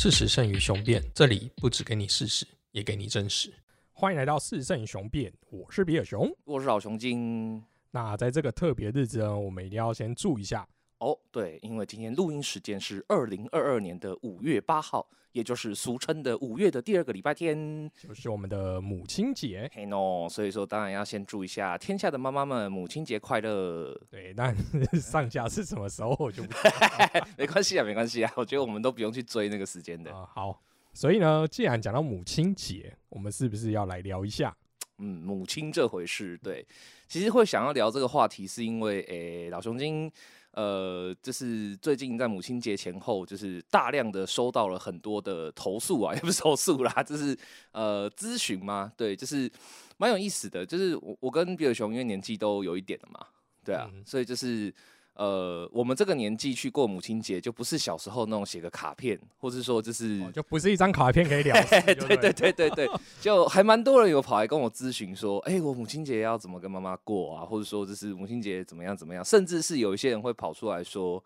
[0.00, 3.52] 事实胜于雄辩，这里不只给你事实，也给你真实。
[3.92, 6.32] 欢迎来到事胜雄辩，我是比尔熊。
[6.44, 7.60] 我是老熊精。
[7.90, 10.64] 那在这个特别日子呢，我们一定要先注意一下。
[10.98, 19.70] 哦，对，因为今天录音时间是二零二二年的五月八号，也就是俗称的五月的第二个礼拜天，就是我们的母亲节。
[19.72, 23.96] 嘿喏，所以说当然要先祝一下天下的妈妈们母亲节快乐。
[24.10, 24.52] 对，那
[25.00, 27.26] 上架是什么时候我就不知道。
[27.38, 30.12] 没关系啊，没关系啊，我觉得我们都不用去追那个时间的。
[30.12, 30.60] 啊好，
[30.92, 34.56] 所以呢，既然讲到母亲节，我们是不是要来聊一下？
[35.00, 36.66] 嗯，母亲这回事，对，
[37.06, 40.10] 其实会想要聊这个话题，是因为诶，老熊精，
[40.52, 47.36] 呃，就是最近在母亲节前后，就是大量的收到了很多的投诉啊， 也不是投诉啦，就是
[47.72, 49.50] 呃咨询嘛，对，就是
[49.96, 53.26] 蛮有意思的，就是我我跟比尔熊因为年纪都有一点了嘛，
[53.64, 54.74] 对啊，嗯所以就是。
[55.18, 61.80] 呃，我们这个年纪去过母亲节，就不是小时候那种写个卡片，或是说就是哦就不是一张卡片可以了事。
[61.82, 62.88] 对对对对对对，
[63.20, 67.44] 就还蛮多人有跑来跟我咨询说，哎、我母亲节要怎么跟妈妈过啊？
[67.44, 71.22] 或者说就是母亲节怎么样怎么样，甚至是有一些人会跑出来说，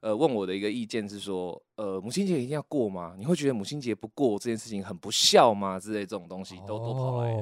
[0.00, 3.14] 呃，问我的一个意见是说，呃，母亲节一定要过吗？
[3.18, 5.78] 你会觉得母亲节不过这件事情很不孝吗？
[5.78, 7.32] 之类这种东西都都跑来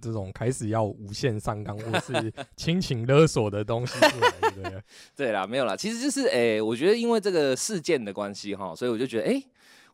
[0.00, 4.82] 这种开始要无限上纲或是亲情勒索的东西出来，对对？
[5.14, 9.42] 对啦，没有啦，其实就是哎、我觉得因为这个事件的关系哈，所以我就觉得哎。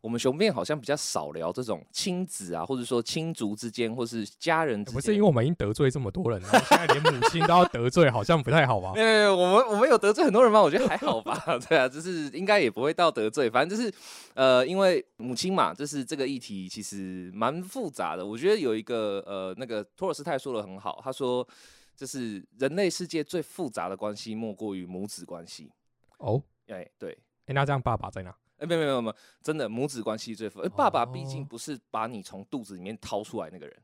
[0.03, 4.95] 我们雄辩好像比较少聊这种亲子啊，或者说亲族之间，或是家人之间。
[4.95, 9.01] 不是因为我们已经得罪这么多人了，现在连母亲都要得罪，好像不太好吧 没？
[9.01, 10.61] 有没有，我们我们有得罪很多人吗？
[10.61, 11.41] 我觉得还好吧。
[11.69, 13.95] 对啊，就是应该也不会到得罪，反正就是
[14.35, 18.27] 呃，因为母亲嘛，就是这个议题其实蛮复杂的。
[18.27, 21.47] 我觉得有一个呃，那个托尔斯泰说的很好，他说
[21.95, 25.71] 就是人类世界最复杂的关系莫过于母子关系。
[26.19, 27.17] 哦，哎，对。
[27.47, 28.35] 哎，那这样爸爸在哪？
[28.63, 30.63] 哎，没有没有没有，真的母子关系最复。
[30.63, 33.77] 杂，爸爸毕竟哦不是把你从肚子里面掏出来那个人，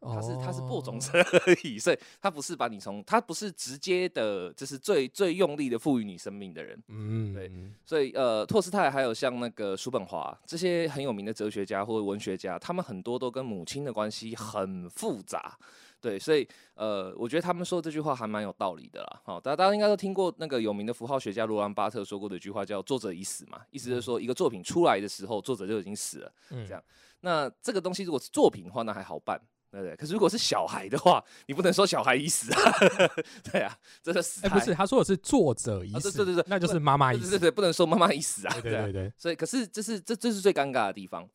[0.00, 6.80] 他是他是播种哦者而已，所以他不是把你从他不是直接的，就是最最用力的赋予你生命的人。
[6.88, 7.50] 嗯，对
[7.86, 15.58] 所以呃，托斯泰还有像那个叔本华这些很有名的哲学家或者文学家，他们很多都跟母亲的关系很复杂。
[16.00, 19.20] 对，所以呃，我觉得他们说这句话还蛮有道理的啦。
[19.24, 26.32] 好，大家大家应该都听过那个有名的符号学家罗兰巴特说过的一句话，叫“作者已死”嘛，意思就是说一个作品出来的时候，作者就已经死了。
[26.50, 26.82] 嗯这样
[27.20, 29.40] 那这个东西如果是作品的话，那还好办，
[29.72, 29.96] 对不对？
[29.96, 32.72] 可是如果是小孩的话，你不能说小孩已死啊，
[33.50, 37.30] 对啊，这是死哎，不是，他说的是作者已死，啊对对对对那就是妈妈已死。
[37.30, 41.28] 对对对，不能说妈妈已死啊，对对对，所以，可是这是这这是最尴尬的地方。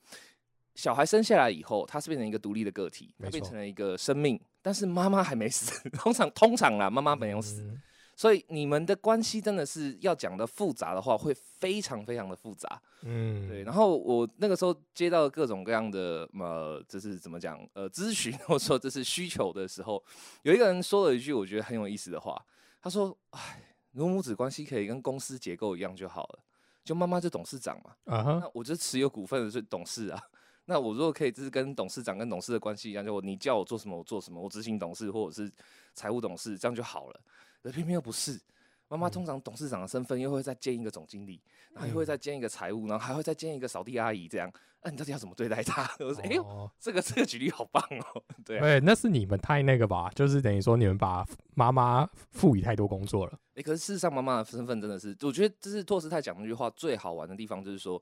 [0.75, 5.89] 小孩生下来以后，他是变成一个独立的个体，他变成了一个生命，但是妈妈还没死。
[5.91, 7.81] 通常通常啦，妈妈没有死，嗯
[8.15, 12.79] 所以你们的关系真的是要讲的复杂的话，会非常非常的复杂。
[13.01, 20.01] 嗯，对，然后我那个时候接到各种各样的呃，就是怎么讲呃咨询或者说这是需求的时候，
[20.43, 22.39] 有一个人说了一句我觉得很有意思的话，
[22.79, 23.59] 他说：“哎，
[23.93, 26.39] 母子关系可以跟公司结构一样就好了，
[26.83, 30.21] 就妈妈就董事长嘛。”啊哈，那我就持有股份的是董事啊。
[30.65, 35.51] 那我如果可以，就是跟董事长跟董事的关系一样，就你叫我做什么我做什么，我执行董事或者是
[35.93, 37.19] 财务董事，这样就好了。
[37.61, 38.39] 可偏偏又不是，
[38.87, 41.41] 妈妈通常董事长的身份又会再兼一个总经理，
[41.73, 44.51] 然后又会再兼一个财务，然后还会再兼一个扫地阿姨，这样，
[44.83, 45.89] 那、你到底要怎么对待她？
[45.99, 47.81] 我说，哎呦，哦这个这个举例好棒
[48.13, 50.09] 哦， 对啊，对，那是你们太那个吧？
[50.13, 51.25] 就是等于说你们把
[51.55, 53.39] 妈妈赋予太多工作了。
[53.55, 58.01] 哎、可是事实上，妈妈的身份真的是，我觉得这是托斯泰讲那句话最好玩的地方，就是说，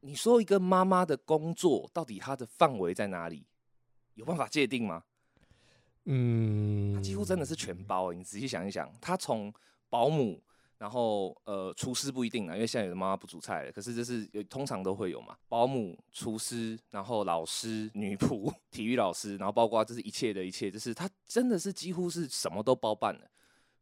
[0.00, 3.44] 你说一个妈妈的工作到底她的范围在哪里？
[4.14, 5.02] 有办法界定吗？
[6.04, 8.16] 嗯，她几乎真的是全包、欸。
[8.16, 9.52] 你仔细想一想，她从
[9.90, 10.40] 保姆，
[10.78, 23.30] 然后呃，厨师不一定啊，因为现在有的妈妈不煮菜了，可是这是有通常都会有嘛，保姆、厨师，然后老师、女仆、 体育老师，然后包括这是一切的一切，就是她真的是几乎是什么都包办了。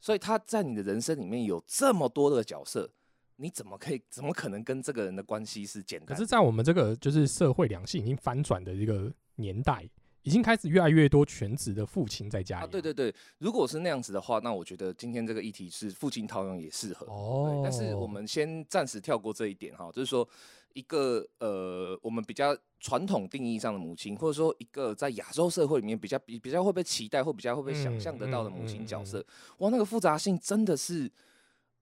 [0.00, 2.90] 所以她在你的人生里面有这么多的角色，
[3.36, 6.14] 你怎么可以怎么可能跟这个人的关系是简单的？
[6.14, 9.88] 可是，在我们这个就是社会良性已经翻转的一个年代，
[10.22, 12.64] 已经开始越来越多全职的父亲在家里。
[12.64, 17.06] 啊，对对对，如果是那样子的话，那我觉得今天这个议题是父亲套用也适合。
[17.06, 20.28] 哦，但是我们先暂时跳过这一点哈，就是说
[20.74, 29.26] 一个呃，我们比较传统定义上的母亲，或者说一个在亚洲社会里面比较比比较会被期待或比较会被想象得到的母亲角色，
[29.58, 31.10] 哇，那个复杂性真的是。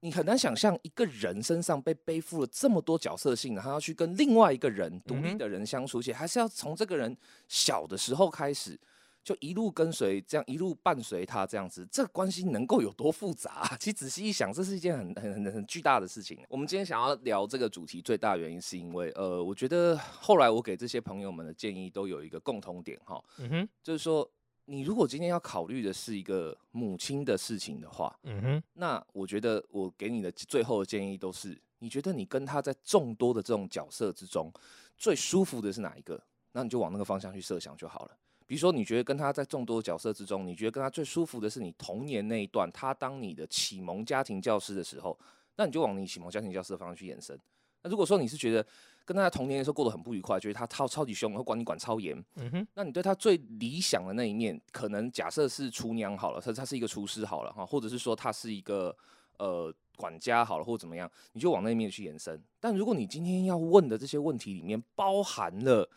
[0.05, 7.17] 你很难想象一个人身上被背负了这么多角色性，然后要去跟另外一个人独立的人相处，而且还是要从这个人
[7.47, 8.77] 小的时候开始，
[9.23, 13.77] 就一路跟随，这样一路伴随他这样子，这关系能够有多复杂？
[13.79, 16.45] 其实仔细一想，这是一件很很很很巨大的事情。
[16.49, 24.29] 我们今天想要聊这个主题，最大原因是因为，呃，我觉得后来我给这些朋友们的建议都有一个共同点哈，嗯哼，就是说，
[24.73, 34.51] 你如果今天要考虑的是一个母亲的事情的话，嗯哼，那我觉得我给你的最后的建议都是，你觉得你跟他在众多的这种角色之中，
[34.97, 36.19] 最舒服的是哪一个？
[36.53, 38.17] 那你就往那个方向去设想就好了。
[38.47, 45.19] 比如说，你觉得跟他在众多角色之中，你觉得跟他最舒服的是你童年那一段，他当你的启蒙家庭教师的时候，
[45.57, 47.39] 那你就往你启蒙家庭教师的方向去延伸。
[47.83, 48.65] 那如果说你是觉得
[49.05, 58.97] 跟他在童年的时候过得很不愉快，觉得他超超级凶，会管你管超严，嗯哼，那你对他最理想的那一面，可能假设是厨娘好了，他他是一个厨师好了哈，或者是说他是一个
[59.39, 62.41] 呃管家好了，或者怎么样，你就往那一面去延伸。
[62.61, 65.89] 但如果你今天要问的这些问题里面包含了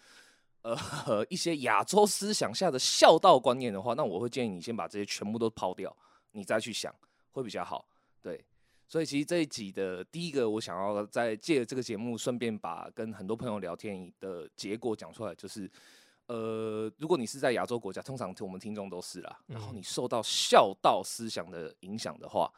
[0.63, 5.95] 呃一些亚洲思想下的孝道观念的话，那我会建议你先把这些全部都抛掉，
[6.31, 6.93] 你再去想
[7.31, 7.87] 会比较好。
[8.19, 8.43] 对，
[8.87, 15.69] 所以其实这一集的第一个，我想要在借这个节目，顺便把跟很多朋友聊天的结果讲出来，就是
[16.27, 22.51] 呃，如果你是在亚洲国家，通常我们听众都是啦，然后你受到孝道思想的影响的话，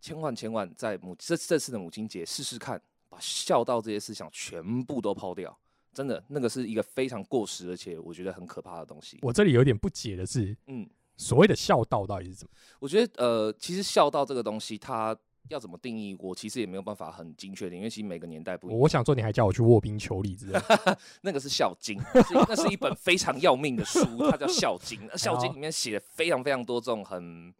[0.00, 5.58] 千万千万在母这这次的母亲节试试看，把孝道这些思想全部都抛掉。
[5.92, 9.18] 真的，那个是一个非常过时，而且我觉得很可怕的东西。
[9.22, 12.52] 我这里有点不解的是，嗯，所谓的孝道到底是怎么？
[12.78, 15.16] 我觉得呃，其实孝道这个东西，它
[15.48, 18.78] 要怎么定义，我其实也没有办法很精确的，因为其实每个年代不一样。
[18.78, 21.98] 我想说，你还叫我去卧冰求鲤之类的， 那个是《孝经》，
[22.28, 24.00] 是那是一本非常要命的书，
[24.30, 25.00] 它叫《孝经》。
[25.08, 27.52] 那《孝经 》里面写了非常非常多这种很。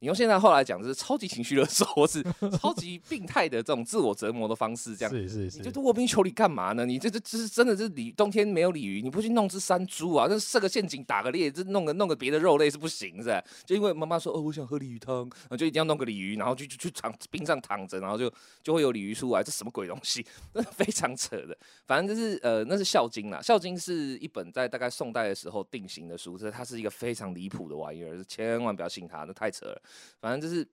[0.00, 2.24] 你用现在后来讲，就是超级情绪勒索，或是
[2.58, 5.58] 超级病态的这种自我折磨的方式，这样是是是。
[5.58, 6.86] 你就卧冰求鲤干嘛呢？
[6.86, 10.26] 你这这这是真的是鲤冬天没有鲤鱼，你不去弄只山猪啊？
[10.28, 13.44] 那设个陷阱打个猎，这弄个弄个别的肉类是不行，是吧？
[13.66, 18.32] 就因为妈妈说哦，我想喝鲤鱼汤，就一定要弄个鲤鱼，然后就就去躺冰上躺着，然后就
[18.62, 20.24] 就会有鲤鱼出来，这什么鬼东西？
[20.54, 21.54] 那非常扯的。
[21.86, 29.82] 反正就是呃，那是《孝经》啦，《孝经》是一本在大概宋代的时候定型的书，这它是一个非常离谱的玩意儿，千万不要信它，那太扯了。
[30.20, 30.66] 反正就是，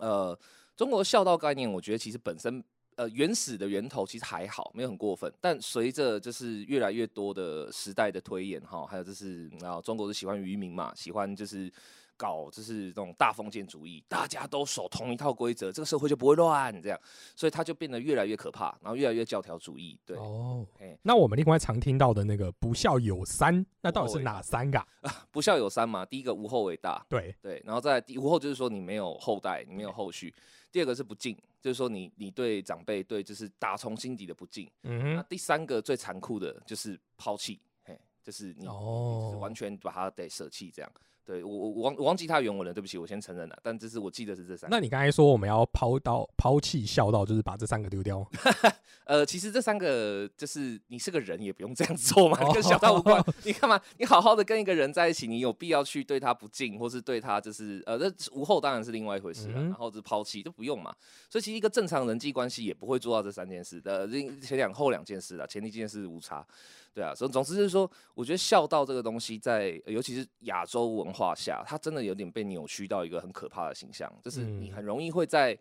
[0.00, 0.38] 呃，
[0.76, 2.62] 中国孝道概念，我觉得其实本身，
[2.96, 5.32] 呃，原始的源头其实还好，没有很过分。
[5.40, 11.72] 但随着就是越来越多的时代的推演，哈，还有就是啊，中国是喜欢愚民嘛，喜欢就是。
[12.18, 17.00] 搞就是这种大封建主义，大家都守同一套规则，这个社会就不会乱，这样，
[17.34, 19.98] 所以它就变得越来越可怕，然后越来越教条主义。
[20.04, 20.66] 对哦，
[21.02, 24.84] 那我们另外常听到的那个不孝有三，那到底是哪三个？
[25.30, 30.34] 不孝有三嘛，第一个无后为大，对对，然后再无后就是说你没有后代，你没有后续。
[30.70, 34.68] 第二个是不敬，就是说你你对长辈对就是打从心底的不敬。
[34.82, 35.14] 嗯。
[35.14, 40.92] 那第三个最残酷的就是抛弃，嘿，就是你哦，完全把它得舍弃这样。
[41.28, 43.58] 对我我我忘我忘记他原文了，对不起，我先承认了。
[43.62, 44.70] 但这是我记得是这三。
[44.70, 48.26] 那你刚才说我们要抛到抛弃孝道，就是把这三个丢掉？
[49.04, 53.22] 呃，其实这三个就是你是个人也不用这样做嘛，跟孝道无关。
[53.44, 53.78] 你干嘛？
[53.98, 59.60] 你好好的跟一个人在一起，你有必要去对他不敬，或是对他就是呃，那无后当然是另外一回事了。
[59.60, 60.94] 然后是抛弃就不用嘛。
[61.28, 64.08] 所以其实一个正常人际关系也不会做到这三件事的，
[64.40, 66.46] 前两后两件事了，前一件事无差。
[66.94, 75.56] 对啊，总总之就是说，我觉得孝道这个东西，在尤其是亚洲文化下，它真的有点被扭曲到一个很可怕的形象，就是你很容易会在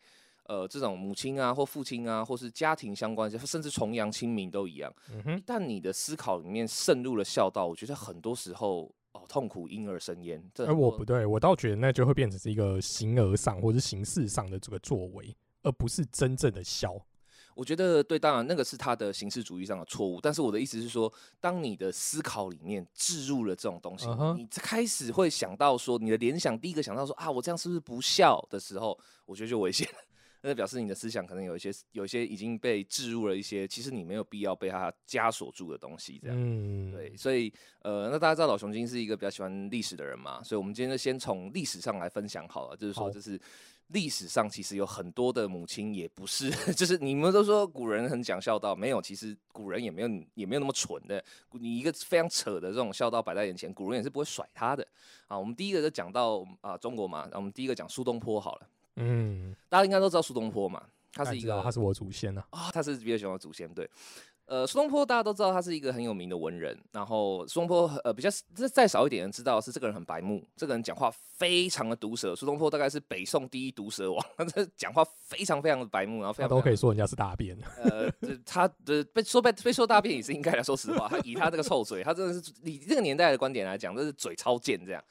[0.46, 4.92] 呃这种母亲啊或父亲啊，或是家庭相关，甚至重阳清明都一样。
[5.12, 10.44] 嗯但你的思考里面渗入了孝道，我觉得很多时候哦，痛苦因而生焉。
[10.58, 17.00] 而我不对，我倒觉得那就会变成是一个形而上或是形式上的这个作为，而不是真正的孝。
[17.58, 20.22] 我觉得对，当然那个是他的形式主义上的错误。
[20.22, 21.12] 但是我的意思是说，
[21.42, 28.96] 当你的思考里面置入了这种东西，你开始会想到说，你的联想第一个想到说啊，我这样是不是不孝的时候，
[29.26, 29.98] 我觉得就危险了。
[30.42, 36.20] 那表示你的思想可能有一些有一些已经被置入了一些，其实你没有必要被它枷锁住的东西。
[36.22, 40.44] 这样，对，所以呃，那大家知道老熊精是一个比较喜欢历史的人嘛？
[40.44, 43.42] 所以我们今天就先从历史上来分享好了，就是说，就是。
[43.90, 51.24] 历史上其实有很多的母亲也不是， 就是你们都说古人很讲孝道，没有，其实古人也没有也没有那么蠢的。
[51.52, 54.86] 你一个非常扯的这种孝道摆在眼前，古人也是不会甩他的。
[55.28, 58.70] 啊，我们第一个就讲到啊中国嘛，我们第一个讲苏东坡好了。
[58.98, 62.44] 嗯，大家应该都知道苏东坡嘛，他是一个，他是我祖先呢。
[62.50, 63.72] 啊，他是比较喜欢祖先。
[63.74, 63.90] 对，
[64.48, 72.34] 呃，苏东坡大家都知道他是一个很有名的文人，然后苏东坡呃比较这再少一点人知道是这个人很白目，这个人讲话非常的毒舌。
[72.34, 77.58] 苏东坡大概是北宋第一毒舌王， 他这讲话非常非常的白目，然后非常他都可以说人家是大便。
[77.76, 78.10] 呃，
[78.46, 85.04] 他的被说被被说大便也是应该的，说实话，他以他这个臭嘴，他真的是以这个年代的观点来讲，这是嘴超贱这样。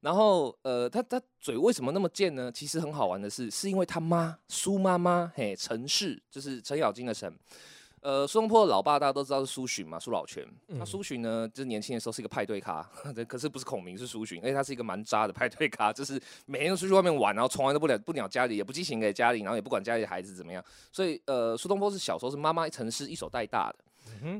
[0.00, 2.52] 然后呃，他他嘴为什么那么贱呢？
[2.52, 7.36] 其实很好玩的是，是因为他妈苏妈妈嘿陈氏，就是程咬金的陈。
[8.06, 10.46] 呃，苏东坡的老爸大家都知道是苏洵嘛，苏老泉。
[10.68, 12.80] 那苏洵呢，就是年轻的时候是一个派对咖，
[13.26, 20.64] 可是不是孔明是苏洵，而且他是一个蛮渣的派对咖，就是每天都出去外面玩，然后从来都不了不鸟家里，也不寄情给家里，然后也不管家里的孩子怎么样。
[20.92, 23.78] 所以呃，苏东坡是小时候是妈妈陈氏一手带大的。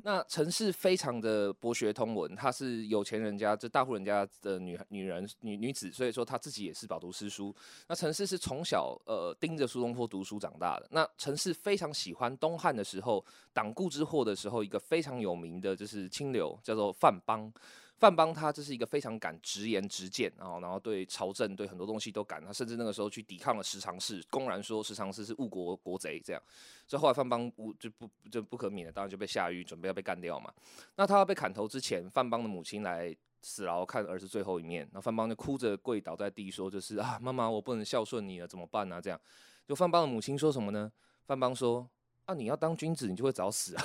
[0.03, 7.55] 那陈氏非常的博学通文，她是有钱人家，这大户人家的女女人女女子，所以说她自己也是饱读诗书。
[7.89, 10.89] 那陈氏是从小呃盯着苏东坡读书长大的。
[10.91, 17.53] 那陈氏非常喜欢东汉的时候党锢之祸的时候，一个非常有名的就是清流，叫做范邦。
[17.99, 26.43] 范邦他这是一个非常敢直言直谏，然后然后对朝政对很多东西都敢，他甚至那个时候去抵抗了十常侍，公然说十常侍是误国国贼这样，
[26.87, 30.53] 所以后来范邦无就不就不可免的，当然就被下狱，准备要被干掉嘛。
[30.97, 39.01] 那他要被砍头之前，范邦的母亲来死牢看儿子最后一面，那范邦就哭着跪倒在地说，就是啊妈妈我不能孝顺你了，怎么办呢？
[39.01, 39.19] 这样，
[39.67, 40.93] 就范邦的母亲说什么呢？
[41.25, 41.89] 范邦说
[42.27, 43.85] 啊你要当君子，你就会早死啊。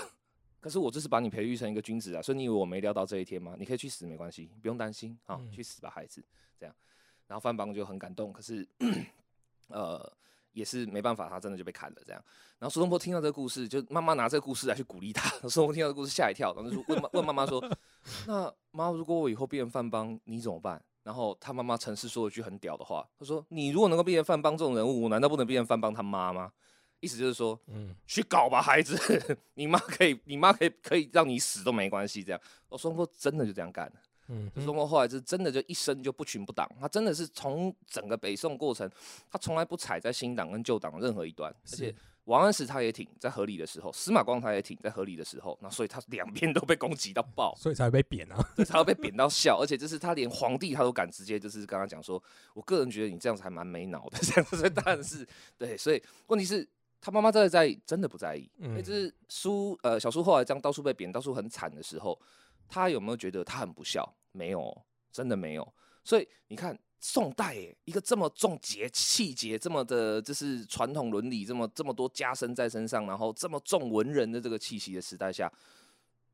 [0.62, 3.56] 可是我这是把你培育成一个君子啊，所以你以为我没料到这一天吗？
[3.58, 6.24] 你可以去死没关系，不用担心啊，去死吧孩子，
[6.60, 6.74] 这样。
[7.28, 8.68] 然后范邦就很感动，可是
[9.70, 10.08] 呃
[10.54, 12.24] 也是没办法，他真的就被砍了这样。
[12.60, 15.30] 然后苏东坡听到这个故事，就妈妈拿这个故事来去鼓励他。
[15.50, 17.60] 苏东坡听到这个故事吓一跳，然后就问问妈妈说
[18.28, 26.52] ：“那妈，如果我以后变成范邦，你怎么办？”然后他妈妈陈氏说了一句很屌的话，他说：“你如果能够变成范邦这种人物，我难道不能变成范邦他妈吗？”
[27.02, 28.98] 意思就是说，嗯，去搞吧，孩子，
[29.56, 32.24] 你妈可以，你妈可以，可以让你死都没关系。
[32.24, 32.40] 这样，
[32.70, 33.94] 我苏东坡真的就这样干了。
[34.28, 38.90] 嗯，苏东坡后来是真的就一生就不群不党，他真的是从整个北宋过程，
[39.30, 41.94] 他从来不踩在新党跟旧党任何一端，而且
[42.26, 52.22] 王安石他也挺在合理的时候，司马光他也挺在合理的时候，那所以他两边都被攻击到爆， 所以才会被贬啊， 才会被贬到笑，而且就是他连皇帝他都敢直接就是跟他讲说，
[52.54, 55.28] 我个人觉得你这样子还蛮没脑的，这样子，当然是
[55.58, 56.66] 对，所以问题是。
[57.02, 58.50] 他妈妈在在意，真的不在意。
[58.60, 62.18] 嗯，就是苏呃小苏后来这样到处被贬，到处很惨的时候，
[62.70, 64.08] 他有没有觉得他很不孝？
[64.32, 64.82] 没有，
[65.12, 65.74] 真的没有。
[66.04, 67.56] 所以你看，宋代
[67.86, 75.52] 一个这么重节气节，这么的，就是传统伦理，这么这么多加深在身上，然后这么重文人的这个气息的时代下。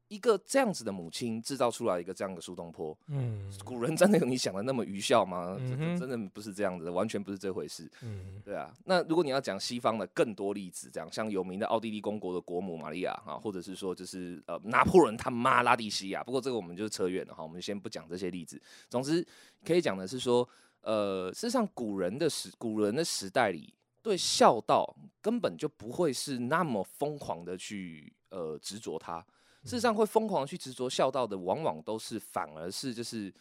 [0.08, 5.58] 一个这样子的母亲制造出来一个这样的苏东坡，嗯，古人真的有你想的那么愚孝吗？
[6.00, 7.90] 真的不是这样子，完全不是这回事。
[8.02, 8.74] 嗯，对啊。
[8.86, 18.62] 那如果你要讲西方的更多例子，这样像有名的奥地利公国的国母玛利亚哈，或者是说就是呃拿破仑他妈拉蒂西亚，不过这个我们就扯远了哈，我们先不讲这些例子。
[18.90, 19.26] 总之
[19.66, 20.48] 可以讲的是说，
[20.82, 29.26] 呃，事实上古人的时古人的时代里，对孝道根本就不会是那么疯狂的去呃执着它。
[29.64, 33.34] 事实上，会疯狂去执着孝道的，往往都是反而是就是，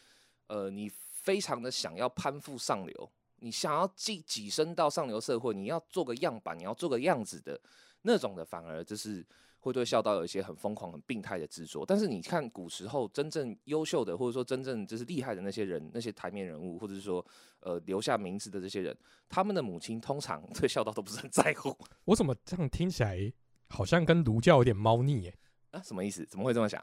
[0.48, 7.60] 呃，你非常的想要攀附上流，你想要跻跻身到上流社会，你要做个样板，你要做个样子的
[8.02, 9.24] 那种的，反而就是
[9.60, 11.84] 会对孝道有一些很疯狂、很病态的执着。
[11.84, 17.24] 但是你看古时候真正优秀的，或者说真正就是厉害的那些人，那些台面人物，或者是说
[17.60, 18.96] 呃留下名字的这些人，
[19.28, 21.76] 他们的母亲通常 对孝道都不是很在乎。
[22.04, 23.32] 我怎么这样听起来
[23.68, 25.38] 好像跟儒教有点猫腻耶？
[25.82, 26.24] 什么意思？
[26.26, 26.82] 怎么会这么想？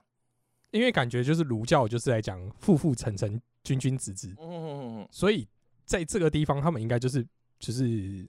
[0.72, 5.48] 因为感觉就是儒教就是来讲父父臣臣君君子子，嗯嗯嗯，所以
[5.86, 7.26] 在这个地方他们应该就是
[7.60, 8.28] 就是。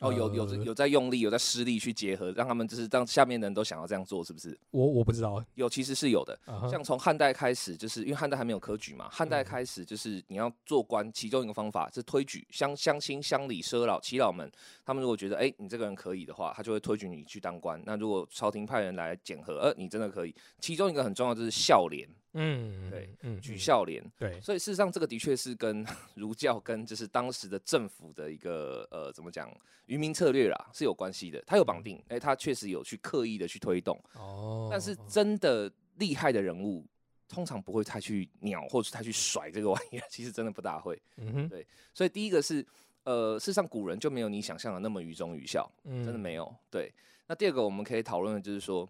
[0.00, 4.58] 哦，有有有在用力，有在施力去结合，让他们就是让下面的人都想要这样做，是不是？
[4.70, 6.38] 我我不知道，有其实是有的。
[6.70, 14.52] 像从汉代开始，就是因为汉代还没有科举嘛，汉代开始就是你要做官，其中一个方法是推举乡乡亲乡里奢老耆老们，
[14.84, 17.82] 他们如果觉得哎你这个人可以的话，他就会推举你去当官。
[17.86, 22.06] 那如果朝廷派人来检核，呃你真的可以，其中一个很重要就是孝廉。
[22.38, 29.50] 嗯，对，嗯，举孝廉，对，所以事实上这个的确是跟 儒教跟就是当时的政府的一个呃怎么讲
[29.86, 36.86] 愚民策略啦是有关系的，它有绑定，哎，他确实有去刻意的去推动，哦，但是真的厉害的人物
[37.26, 42.64] 通常不会太去鸟或者太去甩这个玩意儿， 其实真的不大会，嗯哼，对，所以第一个是
[43.04, 46.92] 呃，事实上古人就没有你想象的那么愚忠愚孝，嗯，真的没有，对，
[47.26, 48.86] 那第二个我们可以讨论的就是说。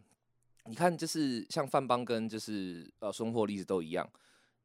[0.69, 4.09] 你看，就是像范邦跟就是呃生活例子都一样，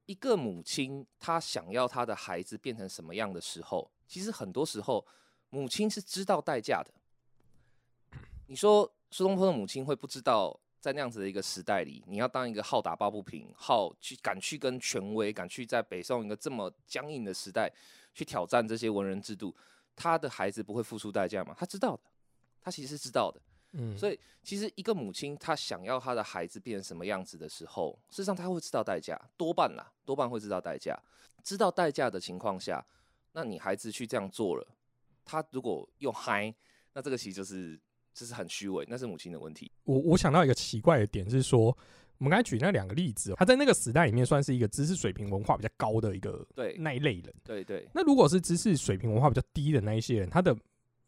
[0.07, 5.05] 一个母亲她想要她的孩子变成什么样的时候，其实很多时候
[5.49, 6.91] 母亲是知道代价的。
[8.47, 17.71] 你说苏东坡的母亲会不知道在那样子的一个时代里，你要当一个好打抱不平、好去敢去跟权威、敢去在北宋一个这么僵硬的时代
[18.13, 19.55] 去挑战这些文人制度，
[19.95, 21.55] 他的孩子不会付出代价吗？
[21.57, 22.01] 他知道的，
[22.59, 23.39] 他其实是知道的。
[23.73, 30.97] 嗯，所以其实一个母亲她想要她的孩子变成什么样子的时候，事实上她会知道代价，多半啦，多半会知道代价。
[31.43, 32.85] 知道代价的情况下，
[33.31, 34.67] 那你孩子去这样做了，
[35.25, 36.53] 他如果又嗨，
[36.93, 37.79] 那这个其实就是
[38.13, 39.71] 就是很虚伪，那是母亲的问题。
[39.83, 41.75] 我我想到一个奇怪的点是说，
[42.19, 47.33] 我们刚才举那两个例子，他在那个时代里面算是一个知识水平文化比较高的一个对那一类人。
[47.43, 50.55] 对对，那如果是知识水平文化比较低的那一些人，他的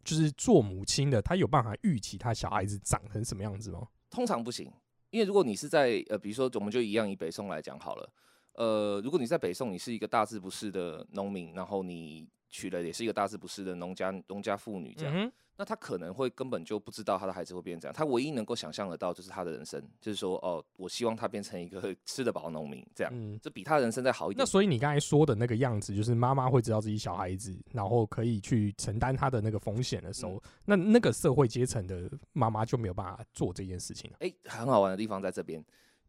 [0.04, 3.88] 就是做母亲的，他有办法预期他小孩子长成什么样子吗？
[4.10, 4.72] 通常不行，
[5.10, 8.10] 因为如果你是在呃，比如说我们就一样以北宋来讲好了，
[8.54, 15.14] 呃，如果你在北宋，你是一个大字不识的农民，然后你娶了也是一个大字不识的农家农家妇女这样。
[15.14, 24.40] 嗯那他可能会根本就不知道他的孩子会变成这样，他唯一能够想象得到就是他的人生，就是说，哦，我希望他变成一个 吃得饱的农民，这样，嗯，这比他的人生再好一点。
[24.40, 34.18] 那所以你刚才说的那个样子，就是妈妈会知道自己小孩子，然后可以去承担他的那个风险的时候，那那个社会阶层的妈妈就没有办法做这件事情了。
[34.22, 35.64] 哎、很好玩的地方在这边。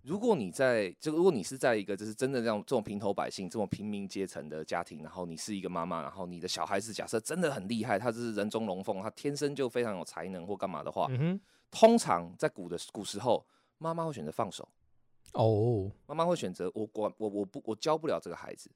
[0.05, 13.47] 如果你在，就如果你是在一个就是真的这样这种平头百姓、这种平民阶层的家庭，然后你是一个妈妈，然后你的小孩子假设真的很厉害，他就是人中龙凤，他天生就非常有才能或干嘛的话，嗯，通常在古的古时候，
[13.79, 14.69] 妈妈会选择放手，
[15.33, 18.71] 哦，妈妈会选择我管我我不我教不了这个孩子，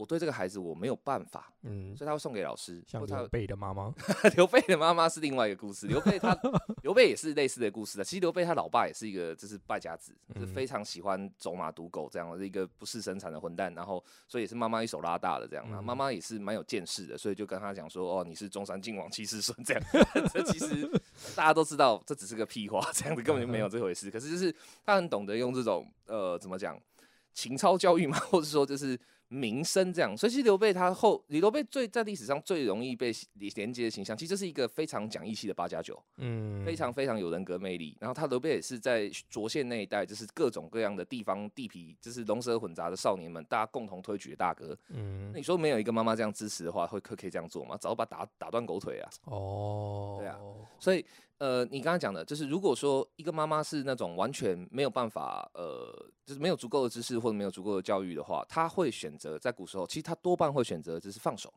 [0.00, 3.92] 我对这个孩子我没有办法，嗯，所以他会送给老师，像刘备的妈妈，
[4.34, 6.34] 刘备的妈妈是另外一个故事，刘备他
[6.82, 8.04] 刘备也是类似的故事的。
[8.04, 15.66] 其实刘备他老爸也是一个就是败家子，就是嗯非常喜欢走马赌狗这样的一个不事生产的混蛋，然后所以也是妈妈一手拉大的这样。
[15.70, 19.82] 那嗯妈妈也是蛮有见识的，所以就跟他讲说，哦，你是中山靖王七世孙这样。
[20.32, 20.88] 这其实
[21.36, 24.10] 大家都知道，这只是个屁话，这样子根本就没有这回事。
[24.10, 24.54] 可是就是
[24.86, 26.80] 他很懂得用这种呃怎么讲
[27.32, 28.98] 情操教育嘛，或者说就是
[29.30, 30.16] 名声这样。
[30.16, 33.12] 所以其实刘备他后，刘备最在历史上最容易被
[33.54, 37.96] 连接的形象，其实这是一个非常讲义气的八加九，嗯，非常非常有人格魅力。
[38.00, 44.76] 然后他刘备也是在涿县那一带，就是各种各样的地方地痞，就是龙蛇混杂的少年们，大家共同推举的大哥。
[44.88, 47.76] 嗯那，你说没有一个妈妈这样支持的话，会可可以这样做吗？
[47.78, 49.10] 早把打打断狗腿啊！
[49.24, 50.38] 哦，对啊
[50.78, 51.04] 所以，
[51.40, 55.90] 呃，你刚刚讲的，就是如果说一个妈妈是那种完全没有办法，呃，
[56.26, 61.50] 就是没有足够的知识或者没有足够的教育的话，她会选择在古时候，其实她多半会选择就是放手，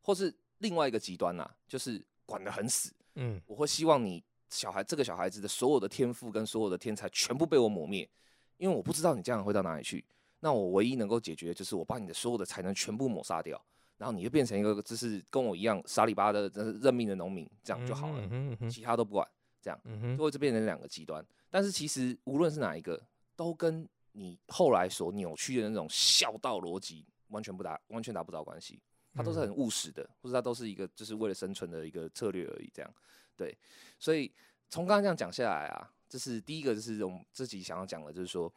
[0.00, 2.90] 或是另外一个极端呐、就是管得很死。
[3.16, 8.08] 嗯我会希望你小孩这个小孩子的所有的天赋跟所有的天才全部被我抹灭，
[8.56, 10.02] 因为我不知道你将来会到哪里去。
[10.40, 13.62] 那我唯一能够解决的就是我把你的所有的才能全部抹杀掉，
[14.02, 18.68] 然后你就变成一个就是跟我一样傻里巴的呃认命的农民，这样就好了。
[18.68, 19.28] 其他都不管，
[19.60, 19.80] 这样
[20.16, 21.24] 就会就变成两个极端。
[21.48, 23.00] 但是其实无论是哪一个，
[23.36, 28.82] 都跟你后来所扭曲的那种孝道逻辑完全不搭，完全搭不着关系。
[29.14, 32.68] 它都是很务实的，或者它都是一个就是为了生存的一个策略而已。
[32.74, 32.94] 这样，
[33.36, 33.56] 对。
[34.00, 34.32] 所以
[34.68, 38.52] 从刚刚这样讲下来啊，这是第一个，就是我们自己想要讲的，就是说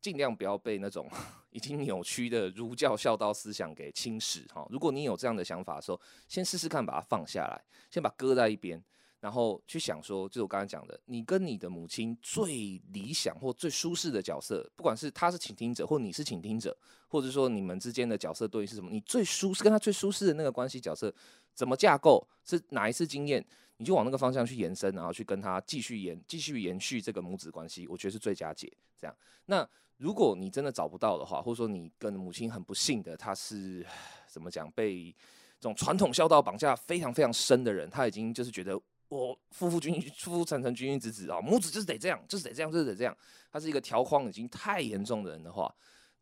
[0.00, 1.10] 尽量不要被那种
[1.50, 4.66] 已经扭曲的儒教孝道思想给侵蚀哈。
[4.70, 8.82] 如果你有这样的想法的时候，先试试看把它放下来，先把搁在一边。
[9.18, 16.76] 然后去想说，就是我刚才讲的，你跟你的母亲最理想或最舒适的角色，不管是他是倾听者，或你是倾听者，
[17.08, 21.12] 或者说你们之间的角色对应是什么，你最舒适跟他最舒适的那个关系角色
[21.54, 23.44] 怎么架构，是哪一次经验，
[23.78, 28.70] 你就往那个方向去延伸，然后去跟他继续延继续延续这个母子关系，我觉得是最佳解。
[29.00, 33.84] 这样，那如果你真的找不到的话，或者说你跟母亲很不幸的，她是
[34.26, 35.10] 怎么讲被
[35.58, 38.80] 这种传统孝道绑架非常非常深的人，他已经就是觉得。
[39.08, 43.16] 我夫妇君夫妇臣臣君君子子啊，母子就是得这样，就是得这样，就是得这样。
[43.52, 45.72] 他是一个条框已经太严重的人的话，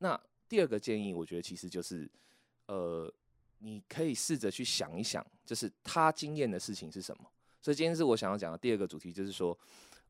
[0.00, 2.06] 那第二个建议，我觉得其实就是，
[2.66, 3.10] 呃，
[3.60, 7.24] 你可以试着去想一想，就是他经验的事情是什么。
[7.62, 9.58] 所以今天是我想要讲的第二个主题，就是说，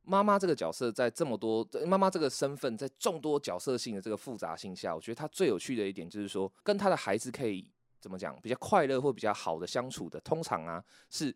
[0.05, 7.69] 妈妈这个角色在这么多妈妈这个身份在众多角色性的这个复杂性下，我觉得她最有趣的一点就是说，跟她的孩子可以
[8.01, 11.35] 怎么讲比较快乐或比较好的相处的，通常啊是。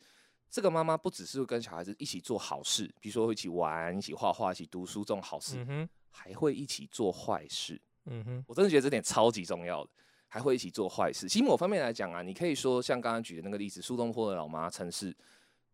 [0.50, 5.62] 这个妈妈不只是会跟小孩子一起做好事，比如说一起玩、一起画画、一起读书这种好事，
[6.10, 7.78] 还会一起做坏事。
[8.06, 9.90] 嗯哼我真的觉得这点超级重要的，
[10.26, 11.28] 还会一起做坏事。
[11.28, 15.14] 其实某方面来讲啊，你可以说像刚刚举的那个例子，苏东坡的老妈陈氏，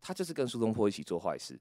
[0.00, 1.56] 她就是跟苏东坡一起做坏事。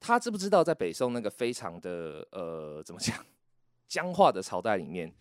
[0.00, 3.24] 他知不知道在北宋那个非常的呃怎么讲
[3.86, 5.12] 僵化的朝代里面，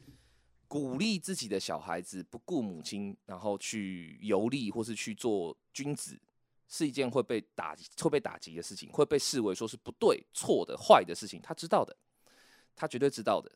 [0.68, 6.18] 鼓励自己的小孩子不顾母亲，然后去游历或是去做君子，
[6.68, 11.42] 是一件会被打会被打击的事情，会被视为说是不对、错的、坏的事情。
[11.42, 11.96] 他知道的，
[12.76, 13.52] 他绝对知道的。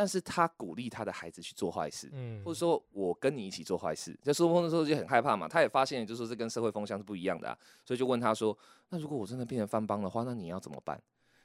[0.00, 4.18] 但是他鼓励他的孩子去做坏事，嗯或者说我跟你一起做坏事。
[4.22, 8.56] 在苏峰的时候就很害怕嘛，他也发现就是说这跟社会风向是不一样的啊，所以就问他说
[8.88, 10.98] ：“那如果我真的变成翻帮的话，那你要怎么办？”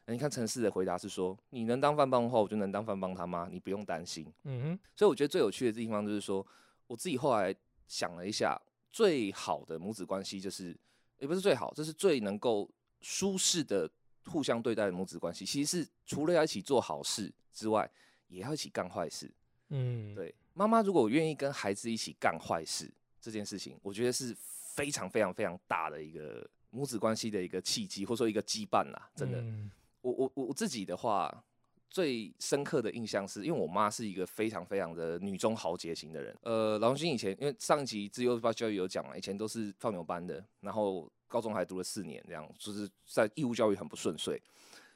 [0.08, 6.48] 那你看陈氏的回答是说：“你能当翻帮的话，我就能当翻帮他妈，你不用担心。”嗯哼，所以我觉得最有趣的地方就是说，
[6.88, 7.54] 我自己后来
[7.90, 8.58] 想了一下，
[8.90, 10.74] 最好的母子关系就是，
[11.18, 12.70] 也不是最好，这是最能够
[13.02, 13.90] 舒适的
[14.28, 15.46] 互相对待的母子关系。
[15.46, 17.92] 其实是除了要一起做好事之外，
[18.28, 19.32] 也要一起干坏事。
[19.70, 29.10] 嗯，对，妈妈如果愿意跟孩子一起干坏事这件事情，我觉得是非常非常非常大的一个母子关系的一个契机，或者说一个羁绊啦。
[29.16, 31.44] 真的，嗯我我我我自己的话，
[31.90, 36.38] 最深刻的印象是因为我妈是一个非常非常的女中豪杰型的人。
[36.44, 44.40] 呃，老雄心以前因为上一集自由班教育有讲嘛，以前都是放牛班的，然后高中还读了四年，这样就是在义务教育很不顺遂。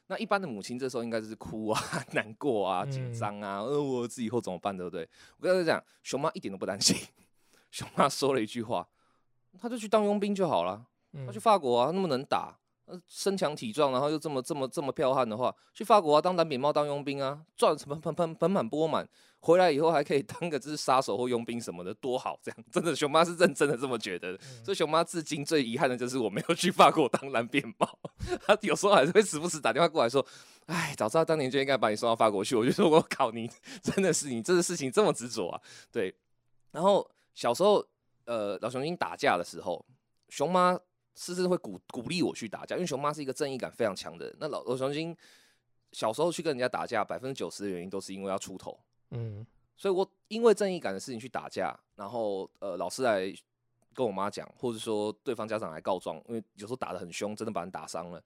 [0.09, 1.79] 那一般的母亲这时候应该是哭啊、
[2.13, 5.07] 难过啊、紧嗯张啊，呃，我儿子以后怎么办，对不对？
[5.37, 6.97] 我跟他讲，熊妈一点都不担心。
[7.69, 8.87] 熊妈说了一句话，
[9.61, 10.83] 他就去当佣兵就好了。
[11.13, 19.07] 他嗯去法国啊，那么能打，呃，身强体壮，然后又这么这么这么彪悍的话，去法国啊当蓝扁帽当佣兵啊，赚盆盆盆盆满钵满，
[19.41, 22.37] 回来以后还可以当个就是杀手或佣兵什么的，多好！
[22.43, 24.43] 这样真的，熊妈是认真的这么觉得的。
[24.63, 27.99] 所以熊妈至今最遗憾的就是我没有去法国当蓝扁帽，
[28.45, 30.25] 她有时候还是会时不时打电话过来说
[30.67, 33.49] ：“哎，早知道当年就应该把你送到法国去。”我就说：“我靠，你
[33.81, 36.13] 真的是你这个事情这么执着啊？”对。
[36.71, 37.83] 然后小时候，
[38.25, 39.83] 呃，老熊精打架的时候，
[40.27, 40.77] 熊妈
[41.15, 44.35] 是是会鼓鼓励我去打架，因为熊妈是一个正义感非常强的人。
[44.39, 45.15] 那老老熊精
[45.93, 48.77] 小时候去跟人家打架，百分之九十的原因都是因为要出头，
[49.11, 49.45] 嗯
[49.75, 53.33] 所以我因为正义感的事情去打架，然后呃老师来
[53.93, 58.21] 跟我妈讲，或者说对方家长来告状，因为有时候打得很凶，真的把人打伤了，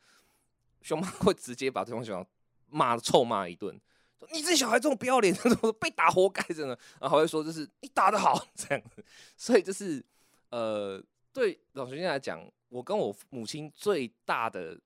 [0.82, 2.28] 熊妈 会直接把对方小孩
[2.70, 3.80] 骂臭骂一顿。
[4.20, 6.76] 说你这小孩这么不要脸， 怎么被打活该着呢？
[7.00, 9.06] 然后还会说就是你打得好这样子，
[9.38, 10.04] 所以就是
[10.50, 11.00] 呃，
[11.32, 14.80] 对老学生来讲，我跟我母亲最大的、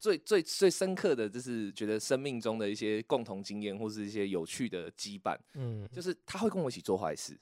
[0.00, 7.38] 最最最深刻的，就是觉得生命中的一些共同经验，或是一些有趣的羁绊，嗯就是他会跟我一起做坏事。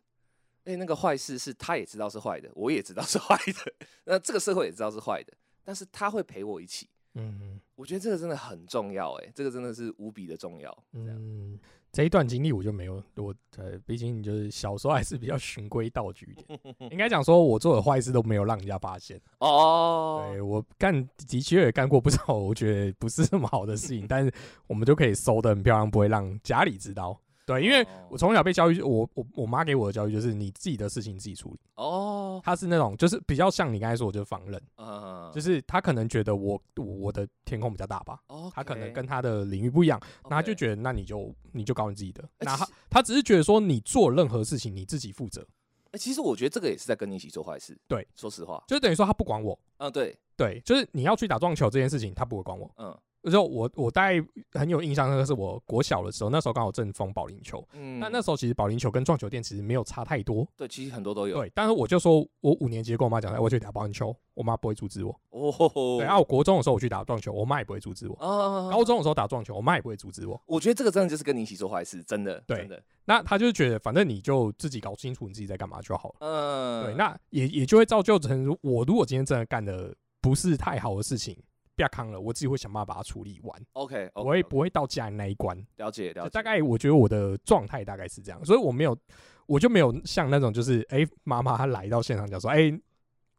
[0.64, 3.72] 而且那个坏事是他也知道是坏的，我也知道是坏的，
[4.04, 5.32] 那这个社会也知道是坏的，
[5.64, 6.88] 但是他会陪我一起。
[7.14, 10.84] 嗯我觉得这个真的很重要，哎，这个真的是无比的重要。
[10.92, 11.58] 嗯，
[11.90, 19.20] 这一段经历我就没有，我呃，毕竟就是小时候还是比较循规蹈矩一点，应该讲说我做的坏事都没有让人家发现。
[19.38, 24.32] 哦，对我干的确也干过不少，我觉得不是那么好的事情，但是
[24.66, 27.18] 我们就可以收的很漂亮，不会让家里知道。
[27.48, 31.58] 对，因为哦我从小被教育，我我我妈给我的教育就是你自己的事情自己处理。
[31.76, 45.46] 哦，她是那种就是比较像你刚才说，我就是放任，嗯，就是她可能觉得我我我的天空比较大吧，哦，她可能跟她的领域不一样，那她就觉得那你就你就搞你自己的，哎那她她只是觉得说你做任何事情你自己负责，
[45.92, 47.74] 哎、其实我觉得这个也是在跟你一起做坏事。
[47.88, 52.70] 对，说实话，就等于说她不管我，嗯，对，对，就是你要去打撞球这件事情，她不会管我。
[52.76, 57.66] 嗯就我我大概很有印象，那个是我国小的时候，那时候刚好正逢保龄球。
[57.72, 61.36] 嗯，那那时候其实保龄球跟撞球店其实没有差太多，对，其实很多都有。
[61.36, 61.50] 对。
[61.54, 65.10] 但是我就说我五年级跟我妈讲，哎我去打保龄球，我妈不会阻止我。
[65.30, 68.14] 哦吼吼，对，啊，我国中的时候我去打撞球，我妈也不会阻止我。
[68.16, 70.40] 啊，高中的时候打撞球，我妈也不会阻止我。
[70.46, 76.16] 我觉得这个真的就是跟你一起做坏事，真的，对真的，那他就是觉得，反正你就自己搞清楚你自己在干嘛就好了。
[76.20, 81.36] 嗯，对，那也也就会造就成我如果今天真的干的不是太好的事情，
[81.78, 85.56] 不要扛了，我自己会想办法把它处理完，OK，我会不会到家里那一关。
[85.76, 88.98] 了解了解，就大概我觉得我的状态大概是这样，所以我没有，
[89.46, 92.76] 我就没有像那种就是哎，妈妈她来到现场讲说，哎、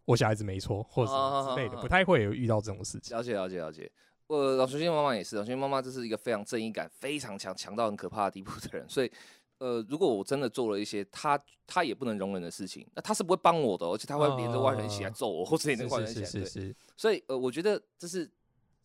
[0.05, 3.17] 我小孩子没错，或者什么之类的，啊不太会有遇到这种事情。
[3.17, 3.91] 了解了解了解。
[4.27, 9.11] 我老学生妈妈也是，老学生妈妈这是一个非常正义感非常强、强到很可怕的地步的人，所以。
[9.59, 18.29] 呃，如果我真的做了一些他他也不能容忍的事情，那他是不会帮我的哦，而且他会连着外人一起来揍我，或者连着外人一起来对是是是是，所以呃，我觉得这是，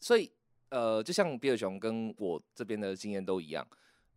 [0.00, 0.30] 所以
[0.68, 3.66] 呃，就像比尔熊跟我这边的经验都一样，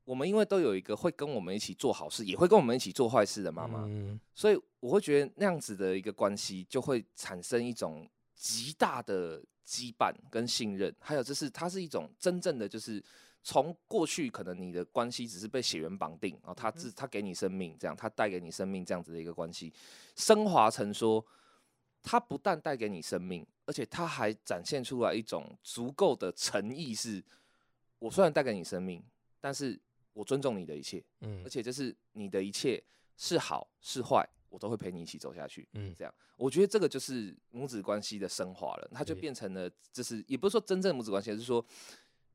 [0.03, 13.03] 我们因为都有一个会跟我们一起做好事，也会跟我们一起做坏事的妈妈，嗯所以我会觉得那样子的一个关系就会产生一种极大的羁绊跟信任，还有就是它是一种真正的就是。
[13.43, 19.71] 从过去可能你的关系只是被血缘绑定，然后他自他给你生命，这样他带给你生命这样子的一个关系，
[20.17, 21.25] 升华成说，
[22.03, 27.23] 他不但带给你生命，而且他还展现出来一种足够的诚意，是
[27.99, 29.01] 我虽然带给你生命，
[29.39, 29.79] 但是
[30.11, 32.83] 我尊重你的一切，嗯而且就是你的一切
[33.15, 35.67] 是好是坏，我都会陪你一起走下去。
[35.73, 41.63] 嗯这样，我觉得这个就是母子关系的升华了，它就变成了，就是也不是说真正母子关系，而是说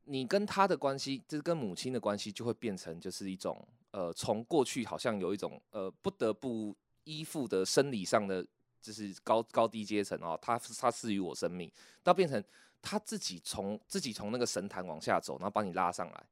[0.05, 8.45] 你跟他的关系，就是跟母亲的关系，就会变成就是一种呃，从过去好像有一种呃不得不依附的生理上的，
[8.81, 11.71] 就是高高低阶层哦，他他赐予我生命，
[12.03, 12.43] 到变成
[12.81, 16.25] 他自己从自己从那个神坛往下走，然后把你拉上来，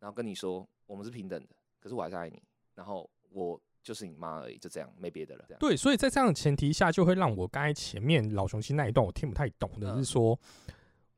[0.00, 2.42] 然后跟你说我们是平等的，可是我还是爱你，
[2.74, 5.44] 然后我就是你妈而已，就这样，没别的了。
[5.48, 5.58] 这样。
[5.58, 10.04] 对，所以在这样的前提下，就会让我刚才前面老雄心那一段我听不太懂的嗯。
[10.04, 10.38] 是说，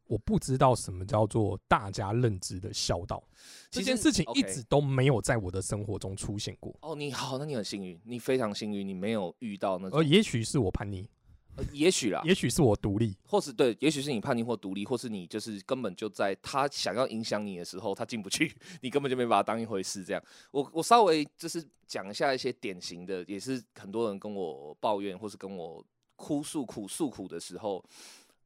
[0.07, 3.22] 我不知道什么叫做大家认知的孝道，
[3.70, 11.09] 这件事情一直都没有在我的生活中出现过，哦，你好，那你很幸运，你非常幸运，你没有遇到那种，而也许是我叛逆，
[11.56, 20.04] 呃也许啦，也许是我独立，或是对，也许是你叛逆或独立，或是你就是根本就在他想要影响你的时候，他进不去， 你根本就没把他当一回事。
[20.04, 25.84] 这样，我我稍微就是讲一下一些典型的，也是很多人跟我抱怨或是跟我
[26.16, 27.84] 哭诉苦诉苦的时候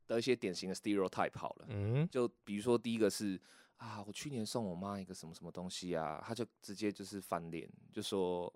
[0.07, 1.67] 的一些典型的 stereotype 好了。
[1.69, 3.41] 嗯，就比如说第一个是
[3.77, 8.53] 啊，我去年送我妈一个什么什么东西啊，他就直接就是翻脸，就说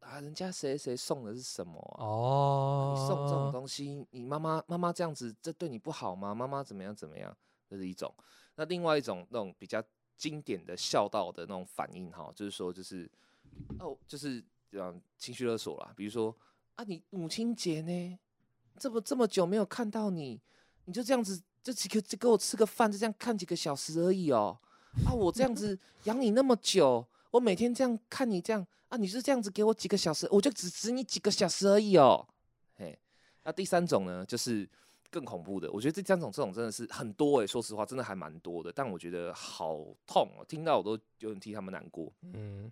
[0.00, 6.34] 啊，人家谁谁送的是什么啊、哦，你送这种东西，你妈妈妈妈这样子，这对你不好吗？
[6.34, 7.36] 妈妈怎么样怎么样？
[7.68, 8.12] 这是一种。
[8.54, 9.82] 那另外一种那种比较
[10.16, 13.10] 经典的孝道的那种反应哈，就是说就是
[13.80, 15.92] 哦，就是嗯情绪勒索啦。
[15.96, 16.34] 比如说
[16.76, 18.18] 啊，你母亲节呢，
[18.78, 20.40] 这么这么久没有看到你，
[20.84, 24.56] 你就这样子，这几个就给我吃个饭，就这样看几个小时而已哦。
[25.04, 32.26] 啊，我这样子养你那么久，我每天这样看你这样啊，你是这样子给我几个小时，我就只值你几个小时而已哦。
[32.76, 32.98] 嘿，
[33.42, 34.68] 那第三种呢，就是
[35.10, 35.70] 更恐怖的。
[35.72, 38.72] 我觉得这三种这种真的是很多诶、说实话，真的还蛮多的。
[38.72, 42.12] 但我觉得好痛哦，听到我都有点替他们难过。
[42.22, 42.70] 嗯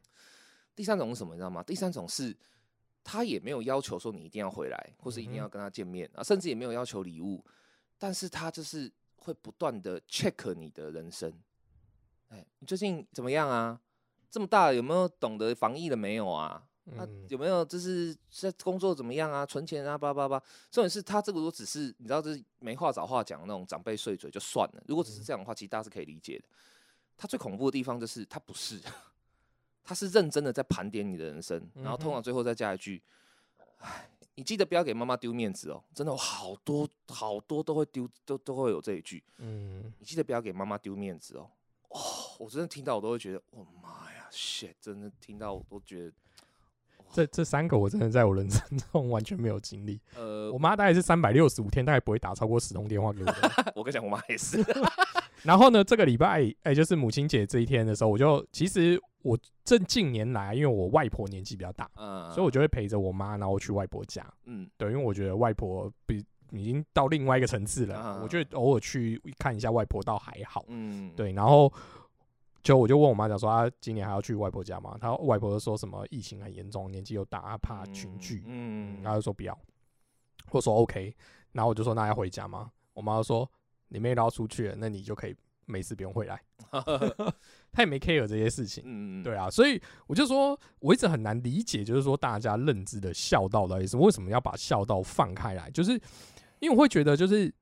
[0.76, 1.62] 第三种是什么，你知道吗？
[1.62, 2.36] 第三种是
[3.02, 7.44] 他也没有要求说你一定要回来，或是一定要跟他见面啊，甚至也没有要求礼物，
[7.98, 11.32] 但是他就是会不断的 check 你的人生。
[12.28, 13.80] 哎，你最近怎么样啊？
[14.34, 16.60] 这么大有没有懂得防疫的没有啊？
[16.98, 19.46] 啊嗯，有没有就是在工作怎么样啊？
[19.46, 20.42] 存钱啊，叭叭叭。
[20.72, 24.82] 重点是他这个如果只是你知道，这是没话找话讲的那种长辈碎嘴就算了。
[24.88, 26.44] 如果只是这样的话，其实大家是可以理解的。
[27.16, 28.80] 他最恐怖的地方就是他不是，
[29.84, 33.00] 他是认真的在盘点你的人生，然后通常最后再加一句
[33.78, 39.22] ：“哎，你记得不要给妈妈丢面子哦。”真的有好多好多都会丢，都都会有这一句。
[39.38, 41.48] 嗯，你记得不要给妈妈丢面子哦。
[41.90, 42.00] 哦，
[42.40, 44.03] 我真的听到我都会觉得，我、妈呀
[44.34, 44.74] ，shit！
[44.80, 46.12] 真的听到我都觉得，
[47.12, 48.60] 这这三个我真的在我人生
[48.92, 50.00] 中完全没有经历。
[50.16, 53.72] 呃，我妈大概是三百六十五天，大概不会打超过十通电话给我的。
[53.76, 54.58] 我跟你讲，我妈也是。
[55.44, 64.26] 然后呢，这个礼拜，哎、就是母亲节这一天的时候，我就其实我这近年来，因为我外婆年纪比较大，嗯，所以我就会陪着我妈，然后去外婆家。
[64.46, 70.64] 嗯对，因为我觉得外婆比已经到另外一个层次了，啊我觉得偶尔去看一下外婆倒还好。
[70.68, 71.70] 嗯，对，然后
[72.64, 74.96] 就我就问我妈讲说，她今年还要去外婆家吗？
[74.98, 79.56] 她外婆就说什么疫情很严重，年纪又大，她怕群聚，嗯，然后就说不要，
[80.50, 81.14] 我说 OK，
[81.52, 82.70] 然后我就说那要回家吗？
[82.94, 83.48] 我妈就说
[83.88, 86.40] 你妹都要出去了，那你就可以没事不用回来。
[87.70, 95.70] 她也没 care 这些事情，嗯，对啊，所以我就说我一直很难理解，就是说大家认知的孝道到底是为什么要把孝道放开来？
[95.70, 95.92] 就是
[96.60, 97.52] 因为我会觉得，就是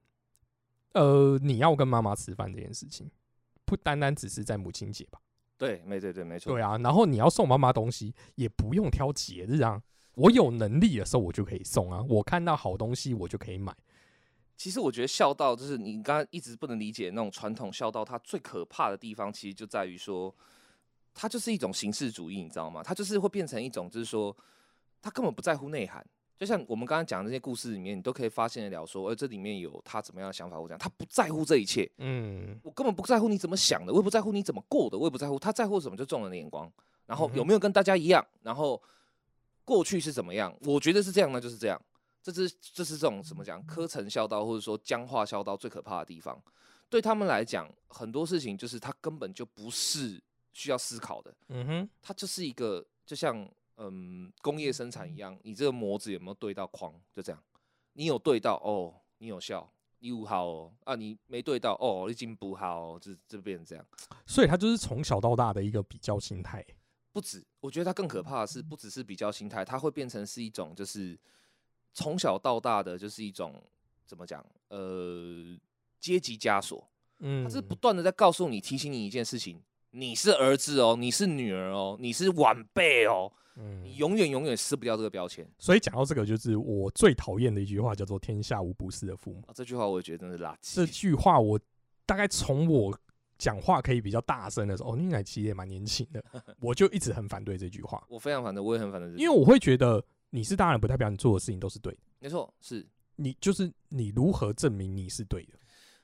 [0.92, 3.10] 呃，你要跟妈妈吃饭这件事情，
[3.64, 5.20] 不单单只是在母亲节吧？
[5.56, 9.82] 对，没对对，没错，对啊，然后你要送妈妈东西，也不用挑节日啊。
[10.14, 12.04] 我有能力的时候，我就可以送啊。
[12.08, 13.74] 我看到好东西，我就可以买。
[14.56, 20.34] 其实我觉得孝道就是你刚刚一直不能理解那种传统孝道，它最可怕的地方，其实就在于说，
[21.14, 22.82] 它就是一种形式主义，你知道吗？
[22.82, 24.36] 它就是会变成一种，就是说，
[25.00, 26.04] 他根本不在乎内涵。
[26.42, 32.58] 就像我们刚刚讲的那些故事里面，你都可以发现得了说，呃，这里面有他怎么样的想法，我讲他不在乎这一切，嗯。
[32.64, 36.68] 我根本不在乎你怎么想的，我也不在乎你怎么过的，我也不在乎他在乎什么，就众人的眼光，
[37.06, 38.82] 然后有没有跟大家一样，然后
[39.64, 41.80] 过去是怎么样，我觉得是这样，那就是这样。
[42.20, 46.36] 这是这是这种怎么讲科层孝道或者说僵化孝道最可怕的地方。
[46.90, 50.20] 对他们来讲，很多事情就是他根本就不是
[50.52, 57.42] 需要思考的，嗯哼，他就是一个就像嗯工业生产一样，你这个模子有没有对到框，就这样，
[57.94, 63.84] 你有对到哦，你有效，你有好哦啊，你没对到哦，你进不好哦，就就变成这样。
[64.26, 66.64] 所以他就是从小到大的一个比较心态。
[67.12, 71.18] 不止，我觉得他更可怕的是，不只是比较心态，他会变成是一种就是
[71.92, 73.62] 从小到大的就是一种
[74.06, 75.56] 怎么讲呃
[76.00, 89.52] 阶级枷锁，嗯，他是不断的在告诉你、提醒你一件事情：你是儿子哦，你是女儿哦，你是晚辈哦，嗯你，永远永远撕不掉这个标签所以讲到这个，就是我最讨厌的一句话，叫做“天下无不是的父母啊！
[89.54, 90.74] 这句话我也觉得真是垃圾”。
[90.74, 90.86] 这。
[90.86, 91.60] 句话我
[92.06, 92.98] 大概从我
[93.36, 96.24] 讲话可以比较大声的时候，哦，你奶其实也蛮年轻的，
[96.58, 102.00] 我就一直很反对这句话，我非常反对，我也很反对，因为我会觉得你是大人，不代表你做的事情都是对的。
[102.18, 105.58] 没错是，你就是你如何证明你是对的？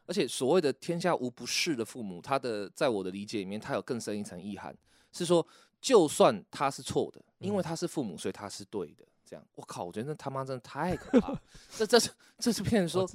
[0.08, 4.76] 而且所谓的天下无不是的父母，他的在我的理解里面，他有更深一层意涵，
[5.12, 5.46] 是说
[5.80, 7.62] 就算他是错的，因为嗯。
[7.62, 9.04] 他是父母，所以他是对的。
[9.24, 11.42] 这样，我靠，我觉得那他妈真的太可怕了。
[11.76, 13.06] 这这是这是骗人说，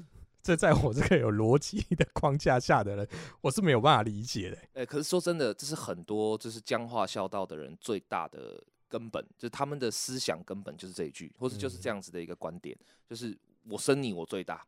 [0.44, 3.08] 这在我这个有逻辑的框架下的人，
[3.42, 12.78] 我是没有办法理解的、哎、可是说真的，这是很多就是僵化孝道的人最大的根本，就是他们的思想根本就是这一句，或者就是这样子的一个观点，
[13.10, 13.36] 就是
[13.68, 14.64] 我生你我最大，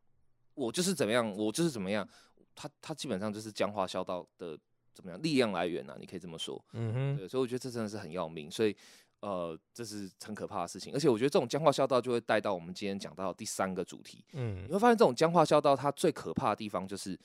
[0.55, 2.07] 我就是怎么样，我就是怎么样，
[2.55, 4.57] 他他基本上就是僵化孝道的
[4.93, 6.59] 怎么样力量来源啊，你可以这么说。
[6.73, 8.75] 嗯哼，对，所以我觉得这真的是很要命，所以
[9.19, 10.93] 呃，这是很可怕的事情。
[10.93, 17.19] 而且我觉得这种僵化孝道就会带到我们今天讲到的第三个主题，嗯你会发现这种僵化孝道它最可怕的地方就是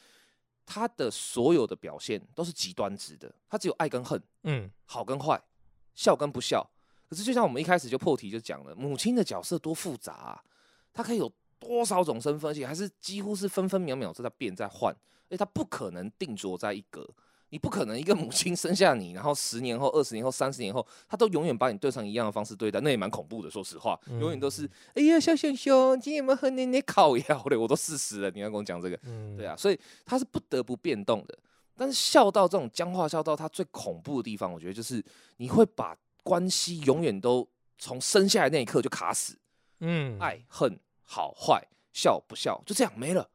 [0.66, 5.40] 它的所有的表现都是极端值的，它只有爱跟恨，嗯好跟坏，
[5.94, 6.68] 孝跟不孝。
[7.08, 10.44] 可是就像我们一开始就破题就讲了，母亲的角色多复杂啊，
[10.92, 14.92] 她可以有多少种身份，而且还是几乎是分分秒秒都在变在换，
[15.28, 17.08] 而且她不可能定着在一格。
[17.52, 23.50] 你不可能一个母亲生下你，然后十年后、二十年后、三十年后，她都永远把你对上一样的方式对待，那也蛮恐怖的。
[23.50, 27.56] 说实话，永远都是哎呀，小熊熊，今天有没有和奶奶烤药嘞？
[27.56, 28.96] 我都四十了，你要跟我讲这个？
[29.02, 31.36] 嗯，对啊，所以它是不得不变动的。
[31.76, 35.04] 但是孝道这种僵化孝道，它最恐怖的地方，我觉得就是
[35.38, 39.36] 你会把关系永远都从生下来那一刻就卡死，
[39.80, 40.78] 嗯，爱恨
[41.12, 41.60] 好坏
[41.92, 43.28] 笑不笑就这样没了。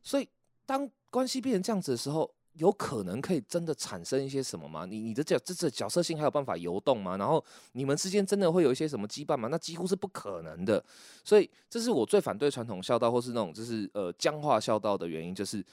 [0.00, 0.28] 所以
[0.64, 4.86] 当关系变成这样子的时候，有可能可以真的产生一些什么吗？
[4.86, 7.16] 你你的角这这角色性还有办法游动吗？
[7.16, 9.48] 然后你们之间真的会有一些什么羁绊吗？
[9.50, 10.82] 那几乎是不可能的。
[11.24, 15.64] 所以这是我最反对传统孝道或是那种就是呃僵化孝道的原因，就是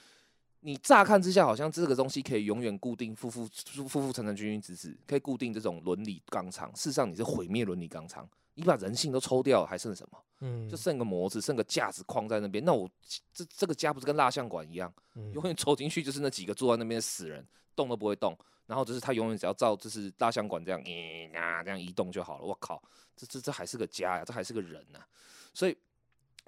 [0.66, 6.74] 你乍看之下好像这个东西可以永远固定复复复复成成君君子子，可以固定这种伦理纲常。
[6.74, 10.18] 事实上你是毁灭伦理纲常，你把人性都抽掉了，还剩什么？
[10.40, 12.64] 嗯，就剩个模子，剩个架子框在那边。
[12.64, 12.88] 那我
[13.34, 17.46] 这这个家不是跟蜡像馆一样，嗯永远 走进去就是那几个坐在那边的死人，
[17.76, 18.34] 动都不会动。
[18.66, 22.44] 然后就是他永远只要照就是蜡像馆这样，咦、啊这样移动就好了。
[22.46, 22.82] 我靠，
[23.14, 24.98] 这这这还是个家呀，这还是个人呐、
[25.52, 25.76] 所以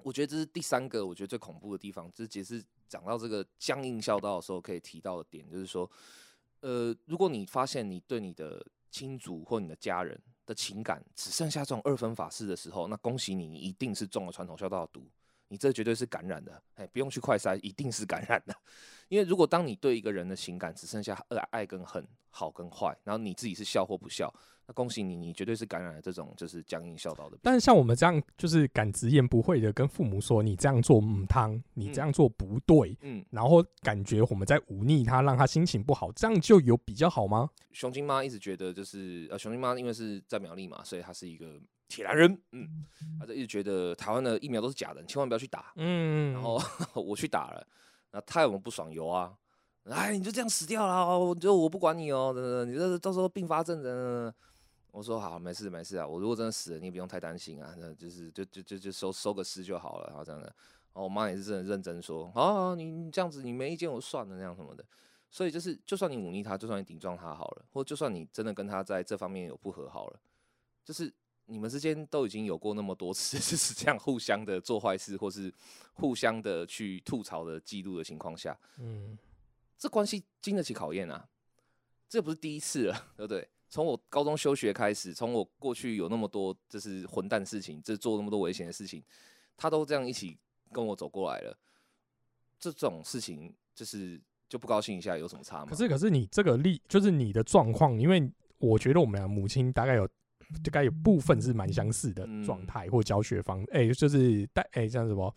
[0.03, 5.89] 我觉得这是第三个我觉得最恐怖的地方，这也是讲到这个僵硬孝道的时候可以提到的点，就是说，
[6.61, 15.09] 呃，如果你发现你对你的亲族或你的家人的情感只剩下这种二分法式的时候，那恭喜你，你一定是中了传统孝道的毒，
[15.49, 18.55] 你这绝对是感染的，哎，不用去快筛，一定是感染的。
[19.09, 24.33] 因为如果当你对一个人的情感只剩下爱爱跟恨、好跟坏，然后你自己是笑或不笑，
[24.65, 27.37] 那恭喜你，你绝对是感染了这种就是僵硬孝道的。
[27.41, 37.49] 但是像我们这样就是敢直言不讳的跟父母说，你这样做母汤，你这样做不对，嗯，然后感觉我们在忤逆他，让他心情不好，这样就有比较好吗？
[37.71, 42.85] 熊金妈一直觉得就是呃，熊金妈因为是在苗栗嘛，所以她是一个铁男人，嗯，
[43.19, 45.71] 她就一直觉得台湾的疫苗都是假的，你千万不要去打。
[45.75, 46.61] 嗯，然后
[46.95, 47.65] 我去打了，
[48.11, 48.91] 那他有没有不爽？
[48.91, 49.37] 有啊，
[49.85, 54.33] 哎，你就这样死掉了，我就我不管你哦，等等，你这到时候并发症等等。
[54.91, 60.47] 我说好，没事没事啊，我如果真的死了，你也不用太担心啊，那就是就就就就收收个尸就好了，然后这样的。
[60.47, 64.83] 然后我妈也是真的认真说，哦，你你这样子你没意见我算了那样什么的。
[65.29, 70.19] 所以就是，就算你忤逆他，就算你顶撞他好了，或就算你真的跟他在这方面有不和好了，
[70.85, 71.13] 就是
[71.47, 75.51] 你们之间都已经有过那么多次， 就是这样互相的做坏事，或是
[75.93, 79.17] 互相的去吐槽的记录的情况下，嗯
[79.77, 81.27] 这关系经得起考验啊！
[82.09, 83.47] 这不是第一次了， 对不对？
[83.69, 89.03] 从我高中休学开始，从我过去有那么多就是混蛋事情，这做那么多危险的事情，
[89.55, 90.37] 他都这样一起
[90.71, 91.57] 跟我走过来了，
[92.59, 95.67] 这种事情就是就不高兴一下有什么差吗？
[95.69, 100.09] 可是可是你这个例就是你的状况，因为我觉得我们俩母亲大概有
[100.63, 105.33] 大概有部分是蛮相似的嗯状态或教学方，哎、就是带哎、像什么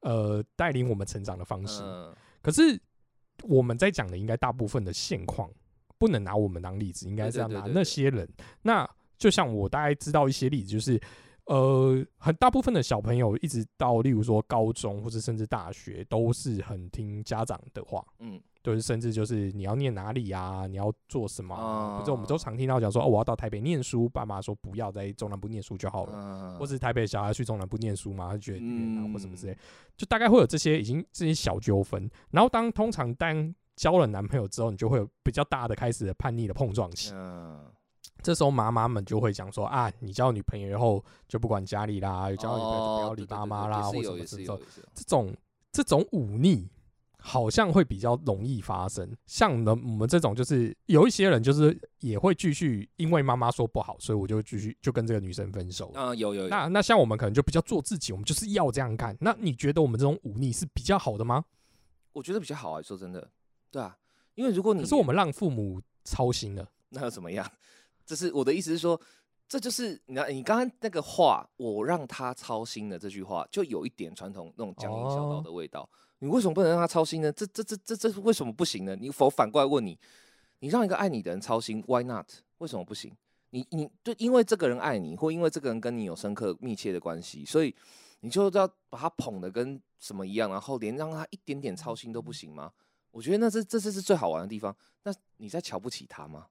[0.00, 1.82] 呃带领我们成长的方式。
[1.82, 2.80] 嗯可是
[3.42, 5.50] 我们在讲的应该大部分的现况，
[5.98, 8.28] 不能拿我们当例子，应该是要拿那些人。
[8.62, 11.00] 那就像我大概知道一些例子，就是
[11.46, 18.04] 呃，很大部分的小朋友一直到例如说高中或者甚至大学，都是很听家长的话。
[18.20, 26.58] 嗯就是甚至就是你要念哪里啊，你要做什么、啊，不是我们都啊常听到讲说哦，我要到台北念书，爸妈说不要在中南部念书就好了，嗯。
[26.58, 29.58] 或是台北小孩去中南部念书嘛，他觉得远啊、或什么之类嗯，
[29.96, 32.10] 就大概会有这些已经这些小纠纷。
[32.30, 37.12] 然后当通常当交了男朋友之后，你就会有比较大的开始叛逆的碰撞期。
[37.14, 37.64] 嗯，
[38.22, 45.34] 这时候妈妈们就会讲说啊，你交女朋友以后就不管家里啦，有交女朋友就不要理爸妈啦，或什么之类这种
[45.72, 46.68] 这种忤逆
[47.20, 49.10] 好像会比较容易发生。
[49.26, 55.90] 像呢，我们这种就是有一些人就是也会继续，因为妈妈说不好，所以我就继续就跟这个女生分手。
[55.94, 59.16] 啊，有有有，那那像我们可能就比较做自己，我们就是要这样干。
[59.20, 61.44] 那你觉得我们这种忤逆是比较好的吗？
[62.12, 63.30] 我觉得比较好啊，说真的，
[63.70, 63.96] 对啊，
[64.34, 67.46] 因为如果你可是我们让父母操心了， 那又怎么样？
[68.06, 68.98] 这是我的意思是说，
[69.46, 75.88] 这就是你看你刚刚那个话，我让他操心的这句话，就有一点传统那种江阴小道哦的味道。
[76.20, 77.32] 你为什么不能让他操心呢？
[77.32, 78.96] 这这这这这为什么不行呢？
[78.96, 79.98] 你否反过来问你，
[80.58, 82.28] 你让一个爱你的人操心，Why not？
[82.58, 83.16] 为什么不行？
[83.50, 87.74] 你你就，因为这个人爱你，或因为这个人跟你有深刻密切的关系，所以
[88.20, 92.72] 你就要把他捧的跟什么一样，然后连让他一点点操心都不行吗？
[93.10, 94.74] 我觉得那这这这是最好玩的地方。
[95.04, 96.46] 那你在瞧不起他吗？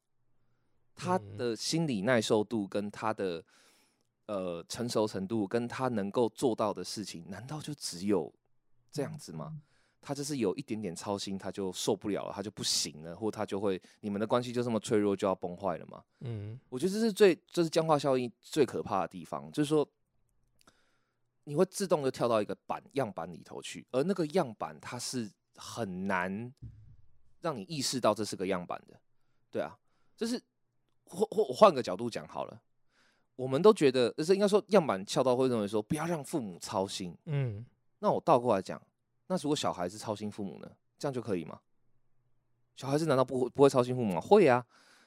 [0.96, 3.44] 他嗯的心理耐受度跟他的
[4.26, 8.34] 呃成熟程度，跟他能够做到的事情，难道就只有
[8.98, 9.62] 这样子吗？
[10.02, 16.04] 他就是有一点点操心，他就受不了了，他就不行了，或他就会你们的关系就这么脆弱，就要崩坏了吗？
[16.22, 19.88] 嗯我觉得这是最，这是僵化效应最可怕的地方，就是说，
[21.44, 26.52] 你会自动的跳到一个板样板里头去，而那个样板它是很难
[27.42, 29.00] 让你意识到这是个样板的，
[29.52, 29.78] 对啊，
[30.16, 30.42] 就是
[31.06, 32.62] 或或我换个角度讲好了，
[33.36, 37.66] 我们都觉得，就是应该说样板翘到会认为说不要让父母操心，嗯，
[38.00, 38.82] 那我倒过来讲，
[39.28, 41.60] 那如果小孩子操心父母呢，这样就可以吗？
[42.76, 44.22] 小孩子难道不会不会操心父母吗？
[44.22, 44.64] 会啊！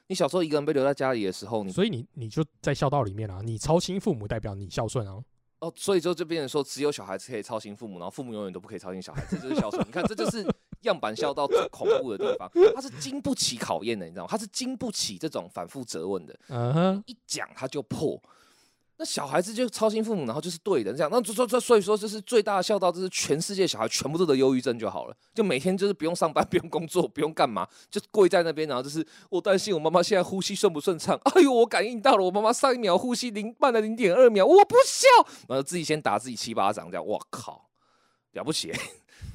[0.07, 5.23] 你小时候一个人被留在家里的时候，你所以你你就在孝道里面啊，你操心父母代表你孝顺啊。
[5.59, 9.81] 哦，所以就就变成说，只有小孩子可以操心父母，然后父母永远都不可以操心小孩子，这就是孝顺。
[9.87, 10.45] 你看，这就是
[10.81, 14.27] 样板孝道最恐怖的地方，它是经不起考验的，你知道吗？
[14.29, 18.21] 它是经不起这种反复责问的，嗯哼，一讲它就破。
[19.01, 35.07] 那小孩子就操心父母，然后就是对的，这样，那这这，所以说这是最大的孝道，就是全世界小孩全部都得忧郁症就好了，就每天就是不用上班， 不用工作，不用干嘛，就跪在那边，然后就是我担心我妈妈现在呼吸顺不顺畅， 哎呦，我感应到了，我妈妈上一秒呼吸零慢了零点二秒，我不孝，
[35.47, 37.69] 然后自己先打自己七巴掌，这样，我靠，
[38.33, 38.71] 了不起、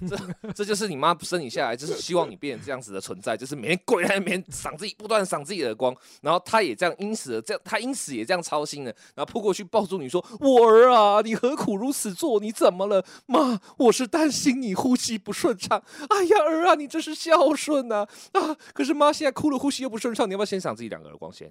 [0.09, 0.17] 这
[0.53, 12.39] 这就是你妈生你下来，就是希望你变成这样子的存在，就是每天跪在那边赏自己，不断赏自己的光，然后他也这样，因此这样，他因此也这样操心了，然后扑过去抱住你说：“我儿啊，你何苦如此做？
[12.41, 13.05] 你怎么了？
[13.27, 15.83] 妈，我是担心你呼吸不顺畅。
[16.09, 21.51] 哎呀，儿啊，你真是孝顺呐啊可是妈现在哭了，呼吸又不顺畅，你要不要先赏自己两个耳光先？”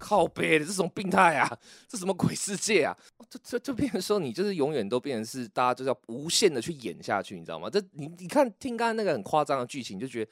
[0.00, 1.48] 靠背的，这什么病态啊？
[1.86, 2.96] 这什么鬼世界啊？
[3.28, 7.70] 这这就变成说你就是永远都变成是大家就是要无限的去演下去，你知道吗？
[7.70, 10.30] 这你你看听刚才那个很夸张的剧情，就觉得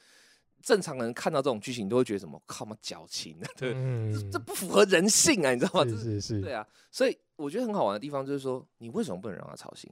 [0.61, 5.85] 正常人看到这种剧情都会觉得什么靠嘛矫情啊， 对，嗯这这不符合人性啊，你知道吗？
[5.85, 9.89] 这是是是，对啊，所以我觉得很好玩的地方就是说，你为什么不能让他操心？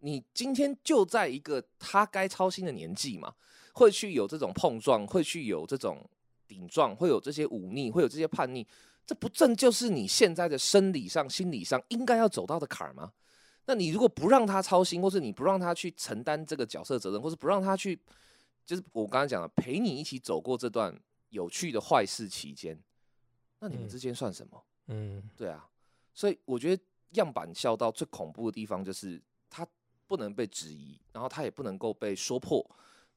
[0.00, 3.34] 你今天就在一个他该操心的年纪嘛，
[3.72, 6.08] 会去有这种碰撞，会去有这种
[6.46, 8.64] 顶撞，会有这些忤逆，会有这些叛逆，
[9.08, 13.10] 这不正就是你现在的生理上、心理上应该要走到的坎儿吗？
[13.64, 17.98] 那你如果不让他操心，或是你不让他去承担这个角色责任，或是不让他去，
[18.66, 20.94] 就是我刚才讲的，陪你一起走过这段
[21.30, 22.78] 有趣的坏事期间，
[23.60, 24.62] 那你们嗯之间算什么？
[24.88, 25.66] 嗯对啊，
[26.12, 26.82] 所以我觉得
[27.12, 29.66] 样板孝道最恐怖的地方就是他
[30.06, 32.62] 不能被质疑，然后他也不能够被说破。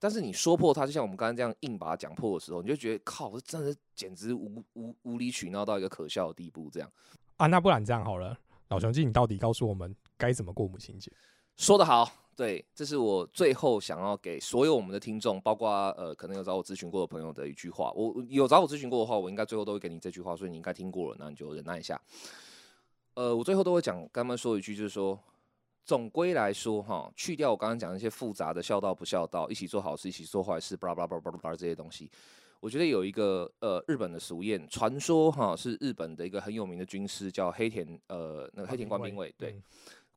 [0.02, 6.72] 但是你说破它，就像我们刚才这样硬把它讲破的时候，你就觉得靠，这真的简直无无无理取闹到一个可笑的地步。
[6.72, 6.92] 这样
[7.38, 8.36] 啊，那不然这样好了，
[8.70, 11.12] 老雄记，你到底告诉我们该怎么过母亲节？
[11.58, 17.92] 说得好，对，这是我最后想要给所有我们的听众，包括呃可能有找我咨询过的朋友的一句话。
[17.92, 22.02] 我我有找我咨询过的话，我应该最后都会给你这句话，所以你应该听过了，那你就忍耐一下。
[23.14, 25.20] 呃，我最后都会讲，跟他们说一句，就是说，
[25.92, 32.10] 总归来说，哈，去掉我刚刚讲的一些复杂的孝道不孝道，一起做好事，一起做坏事，巴拉巴拉巴拉巴拉巴拉这些东西，
[32.62, 39.64] 我觉得有一个呃日本的俗谚，传说哈是日本的一个很有名的军师叫黑田呃那个黑田官兵卫，对，嗯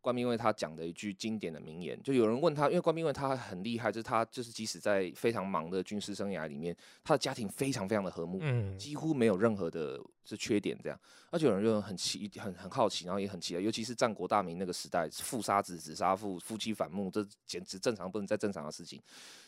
[0.05, 11.01] 官兵卫他讲的一句经典的名言，就有人问他，因为官兵卫他很厉害，就是他就是即使在非常忙的军事生涯里面，他的家庭非常非常的和睦，嗯几乎没有任何的是缺点这样。
[11.31, 19.01] 而且有人就很奇很很好奇，然后也很奇怪，尤其是战国大明那个时代，父杀子，子杀父，夫妻反目，这简直正常不能再正常的事情。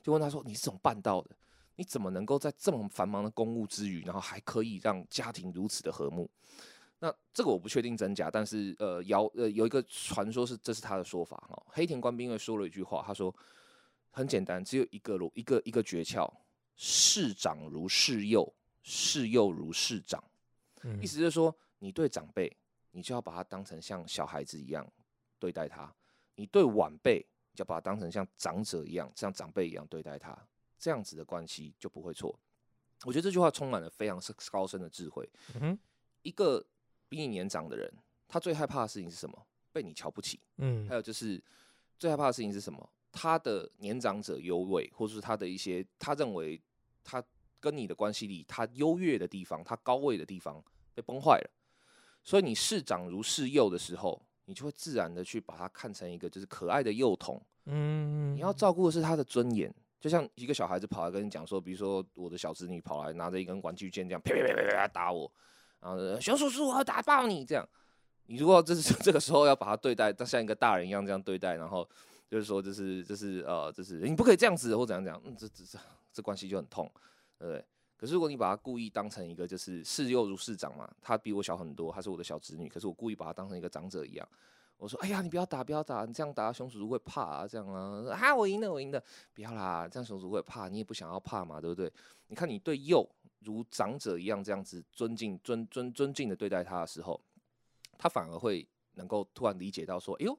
[0.03, 1.37] 就问他说：“你是怎么办到的？
[1.77, 6.31] 你怎么能够在这么繁忙的公务之余，然后还可以让家庭如此的和睦？”
[6.99, 11.63] 那这个我不确定真假，但是呃谣呃有一个传说是这是他的说法哈。
[11.69, 13.35] 黑田官兵卫说了一句话，他说
[14.11, 16.33] 很简单，只有一个路一个一个诀窍，
[16.75, 18.51] 视长如视幼，
[18.83, 20.23] 视幼如视长。
[20.83, 22.51] 嗯意思就是说，你对长辈，
[22.93, 24.87] 你就要把他当成像小孩子一样
[25.39, 25.87] 对待他；
[26.35, 30.37] 你对晚辈，你就要把他当成像长者一样，像长辈一样对待他。
[30.79, 32.39] 这样子的关系就不会错。
[33.05, 35.29] 我觉得这句话充满了非常深高深的智慧。
[35.55, 35.79] 嗯哼
[36.23, 36.65] 一个
[37.09, 37.93] 比你年长的人，
[38.29, 39.47] 他最害怕的事情是什么？
[39.73, 40.41] 被你瞧不起。
[40.59, 41.43] 嗯还有就是
[41.99, 42.89] 最害怕的事情是什么？
[43.13, 46.61] 他的年长者优位，或者是他的一些他认为
[47.03, 47.23] 他
[47.59, 50.63] 跟你的关系里他优越的地方，他高位的地方
[50.95, 51.51] 被崩坏了。
[52.23, 57.41] 所以你视长如视幼的时候，你就会自然的去把他看成一个就是可爱的幼童。
[57.67, 65.31] 嗯，你要照顾的是他的尊严，就像一个小孩子跑来跟你讲说，比如说我的小侄女跑来拿着一根玩具剑这样啪啪啪啪啪打我，
[65.81, 67.69] 然后熊叔叔我要打爆你这样。
[68.27, 71.89] 你如果这是 这个时候要把他对待，像一个大人一样这样对待，然后
[72.29, 75.79] 就是说就是就是呃就是你不可以这样子或怎样怎样，嗯这这这
[76.13, 76.91] 这关系就很痛，
[77.39, 77.65] 对不对？
[77.97, 84.29] 可是如果你把他故意当成一个就是视幼如视长嘛，他比我小很多，他是我的小侄女，可是我故意把他当成一个长者一样。
[84.79, 89.03] 我说：“哎呀，你不要打，不要打，你这样打熊叔叔会怕啊，这样啊，啊，我赢了，我赢了，
[89.33, 91.91] 不要啦，这样熊叔叔会怕，你也不想要怕嘛，对不对？
[92.27, 93.09] 你看你对幼
[93.47, 97.21] 如长者一样这样子尊敬、尊尊尊敬的对待他的时候，
[97.97, 100.37] 他反而会能够突然理解到说，哎呦，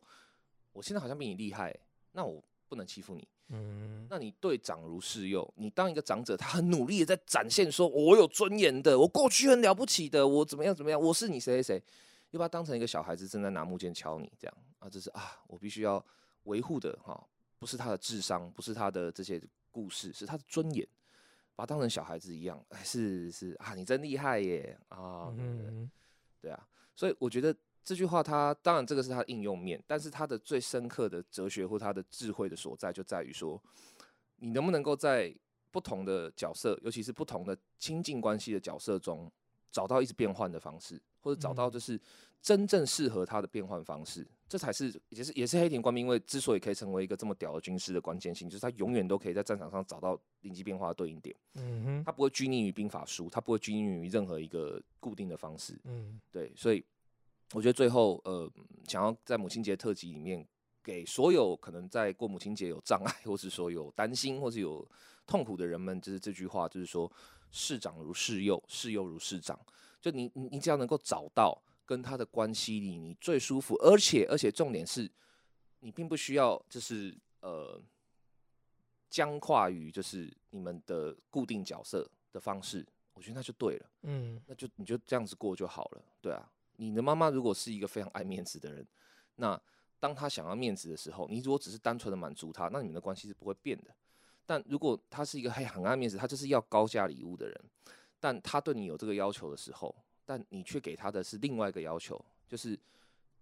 [0.74, 1.74] 我现在好像比你厉害，
[2.12, 3.28] 那我不能欺负你。
[3.50, 11.84] 嗯那你对长如是幼，你当一个长者，他很努力的在展现说，我有尊严的，我过去很了不起的，我怎么样怎么样，我是你谁谁谁，
[12.32, 16.06] 又把他当成一个小孩子正在拿木剑敲你这样啊，这是啊，我必须要
[16.44, 17.26] 维护的哈，
[17.58, 19.42] 不是他的智商，不是他的这些
[19.72, 20.86] 故事，是他的尊严，
[21.58, 25.34] 把他当成小孩子一样， 哎，是是啊，你真厉害耶啊，
[26.40, 27.54] 对啊，所以我觉得
[27.84, 33.60] 这句话它当然这个是它的应用面，但是它的最深刻的哲学或它的智慧的所在就在于说，
[34.36, 35.36] 你能不能够在
[35.72, 39.32] 不同的角色，尤其是不同的亲近关系的角色中，
[39.72, 41.72] 找到一直变换的方式，或者找到嗯。
[41.72, 42.00] 就是
[42.40, 52.04] 真正适合他的变换方式，这才是也是也是黑田官兵卫之所以可以成为一个这么屌的军师的关键性，就是他永远都可以在战场上找到灵机变化的对应点，嗯哼。
[52.06, 56.22] 他不会拘泥于兵法书，他不会拘泥于任何一个固定的方式，嗯。
[56.32, 56.82] 对，所以
[57.54, 58.50] 我觉得最后呃，
[58.88, 60.48] 想要在母亲节特辑里面，
[60.82, 64.88] 给所有可能在过母亲节有障碍，或是说有担心，或是有
[65.26, 67.12] 痛苦的人们，就是这句话，就是说
[67.52, 69.60] 视长如视幼，视幼如市长。
[70.00, 75.10] 就你你你只要能够找到跟他的关系里你最舒服，而且而且重点是，
[75.80, 77.82] 你并不需要就是呃
[79.10, 83.90] 僵化于就是你们的固定角色的方式，我觉得那就对了。
[84.04, 86.50] 嗯那就你就这样子过就好了，对啊。
[86.76, 88.88] 你的妈妈如果是一个非常爱面子的人，
[89.36, 89.60] 那
[90.00, 93.96] 当她想要面子的时候，你如果只是单纯的满足她，那你们的关系是不会变的。
[94.48, 97.62] 但如果他是一个很很爱面子，他就是要高价礼物的人，
[98.20, 99.94] 但他对你有这个要求的时候，
[100.26, 102.80] 但你却给他的是另外一个要求，就是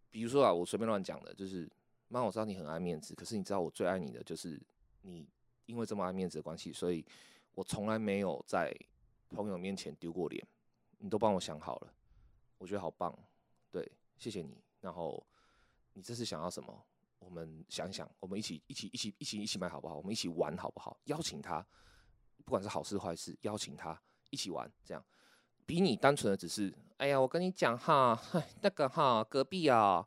[0.10, 1.70] 比如说啊，我随便乱讲的，就是
[2.10, 4.60] 妈，我知道你很爱面子，可是你知道我最爱你的就是
[5.04, 5.26] 你，
[5.68, 7.06] 因为这么爱面子的关系，所以
[7.54, 8.76] 我从来没有在
[9.30, 10.46] 朋友面前丢过脸。
[10.98, 11.94] 你都帮我想好了，
[12.58, 13.16] 我觉得好棒，
[13.70, 13.88] 对，
[14.18, 14.58] 谢谢你。
[14.82, 15.24] 然后
[15.94, 16.84] 你这是想要什么？
[17.26, 19.96] 我们想一想，我们一起一起一起一起一起买好不好？
[19.96, 20.96] 我们一起玩好不好？
[21.06, 21.66] 邀请他，
[22.46, 24.00] 不管是好事坏事，邀请他
[24.30, 25.04] 一起玩，这样
[25.66, 30.06] 比你单纯的只是，哎呀，我跟你讲哈，哎， 那个哈，隔壁啊，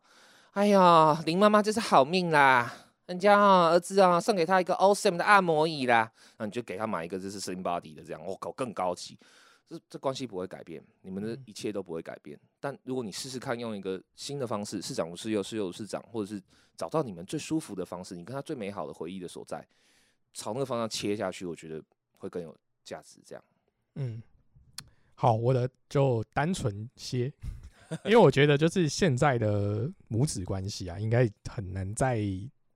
[0.53, 2.73] 哎呀，林妈妈真是好命啦。
[3.07, 9.19] 人家啊，儿子啊，送给他一个 awesome 的按摩椅啦，那你就给他买一个就是 slim body 的，这样，我、靠，更高级。
[9.69, 12.39] 这这关系不会改变，你们的嗯一切都不会改变。
[12.59, 16.43] 但如果你试试看用一个新的方式，市长不是幼，是幼如是长，或者是
[16.77, 19.67] 找到你们最舒服的方式，你跟他最美好的回忆的所在，
[20.33, 23.21] 朝那个方向切下去，我觉得会更有价值。
[23.27, 23.45] 这样，
[23.97, 24.23] 嗯，
[25.15, 27.33] 好，我的就单纯些，
[28.05, 32.19] 因为我觉得就是现在的母子关系啊，应该很难在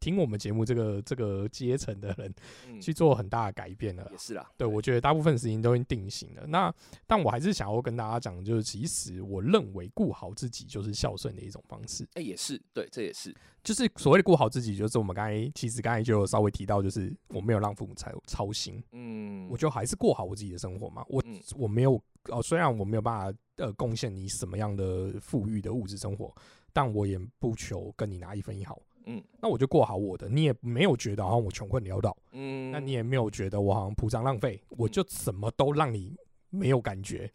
[0.03, 2.35] 听我们节目这个这个阶层的人
[2.67, 4.19] 嗯，去做很大的改变了也。
[4.19, 4.51] 是啦。
[4.57, 6.45] 对，我觉得大部分事情都已经定型了。
[6.49, 6.75] 那
[7.07, 12.05] 但我还是想要跟大家讲，就是其实我认为顾好自己就是孝顺的一种方式。
[12.15, 13.33] 哎、也是，对，这也是，
[13.63, 21.05] 就是所谓的顾好自己，就是我们刚才其实刚才就有稍微提到，就是我没有让父母操操心，嗯，我就还是过好我自己的生活嘛。
[21.09, 26.35] 我嗯我没有哦，虽然我没有办法呃贡献你什么样的富裕的物质生活，
[26.73, 28.81] 但我也不求跟你拿一分一毫。
[29.07, 36.15] 嗯那我就过好我的，你也没有觉得好像我穷困潦倒，嗯，那你也没有觉得我好像铺张浪费，我嗯就什么都让你
[36.51, 37.31] 没有感觉。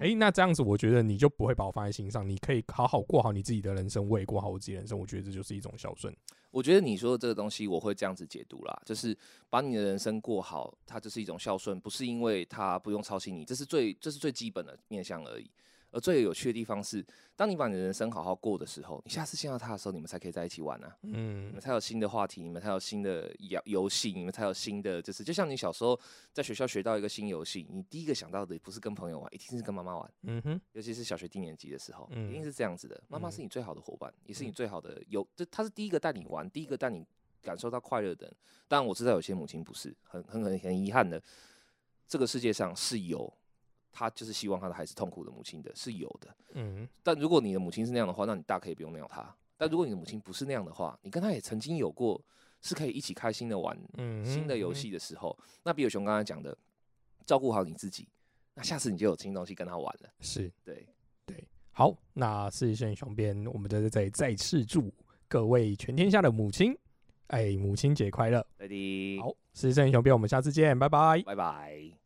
[0.00, 4.98] 哎、那这样子，我觉得你就不会把我放在心上，你可以好好过好你自己的人生，我也过好我自己的人生。
[4.98, 6.14] 我觉得这就是一种孝顺。
[6.50, 9.16] 我觉得你说的这个东西，我会这样子解读啦，就是
[9.50, 15.50] 把你的人生过好，它就是一种孝顺，不是因为他不用操心你，这是最这是最基本的面向而已。
[15.96, 17.02] 而最有趣的地方是，
[17.34, 25.98] 当你把你的人生好好过的时候，你下次见到他的时候，你们才可以在一起玩啊，你嗯们才有新的话题，你们才有新的游游戏，你们才有新的，就是就像你小时候
[26.34, 30.12] 在学校学到一个新游戏，你第一个想到的不是跟朋友玩，一定是跟妈妈玩。
[30.24, 33.02] 嗯哼，尤其是小学低年级的时候，嗯一定是这样子的。
[33.08, 37.02] 妈妈嗯是你最好的伙伴，也是你最好的有，这她是第一个带你玩，第一个带你
[37.40, 38.36] 感受到快乐的人。
[38.68, 41.22] 当然我知道有些母亲不是，很很很很遗憾的，
[42.06, 43.32] 这个世界上是有，
[43.96, 46.36] 她就是希望他的孩子痛苦的母亲的，是有的。
[46.52, 49.34] 嗯但如果你的母亲是那样的话，那你大可以不用鸟他。
[49.56, 52.22] 但如果你的母亲不是那样的话，你跟他也曾经有过
[52.60, 56.54] 是可以一起开心的玩嗯，新的游戏的时候，那比尔熊刚才讲的，
[57.24, 58.06] 照顾好你自己，
[58.52, 60.10] 那下次你就有新东西跟他玩了。
[60.20, 60.86] 是对
[61.24, 61.42] 对，
[61.72, 61.96] 好。
[62.12, 64.92] 那四线熊边，我们在这里再次祝
[65.26, 66.76] 各位全天下的母亲，
[67.28, 68.46] 哎，母亲节快乐！
[68.58, 71.22] 再见，好，四线熊边，我们下次见，拜拜。
[71.22, 72.05] 拜拜。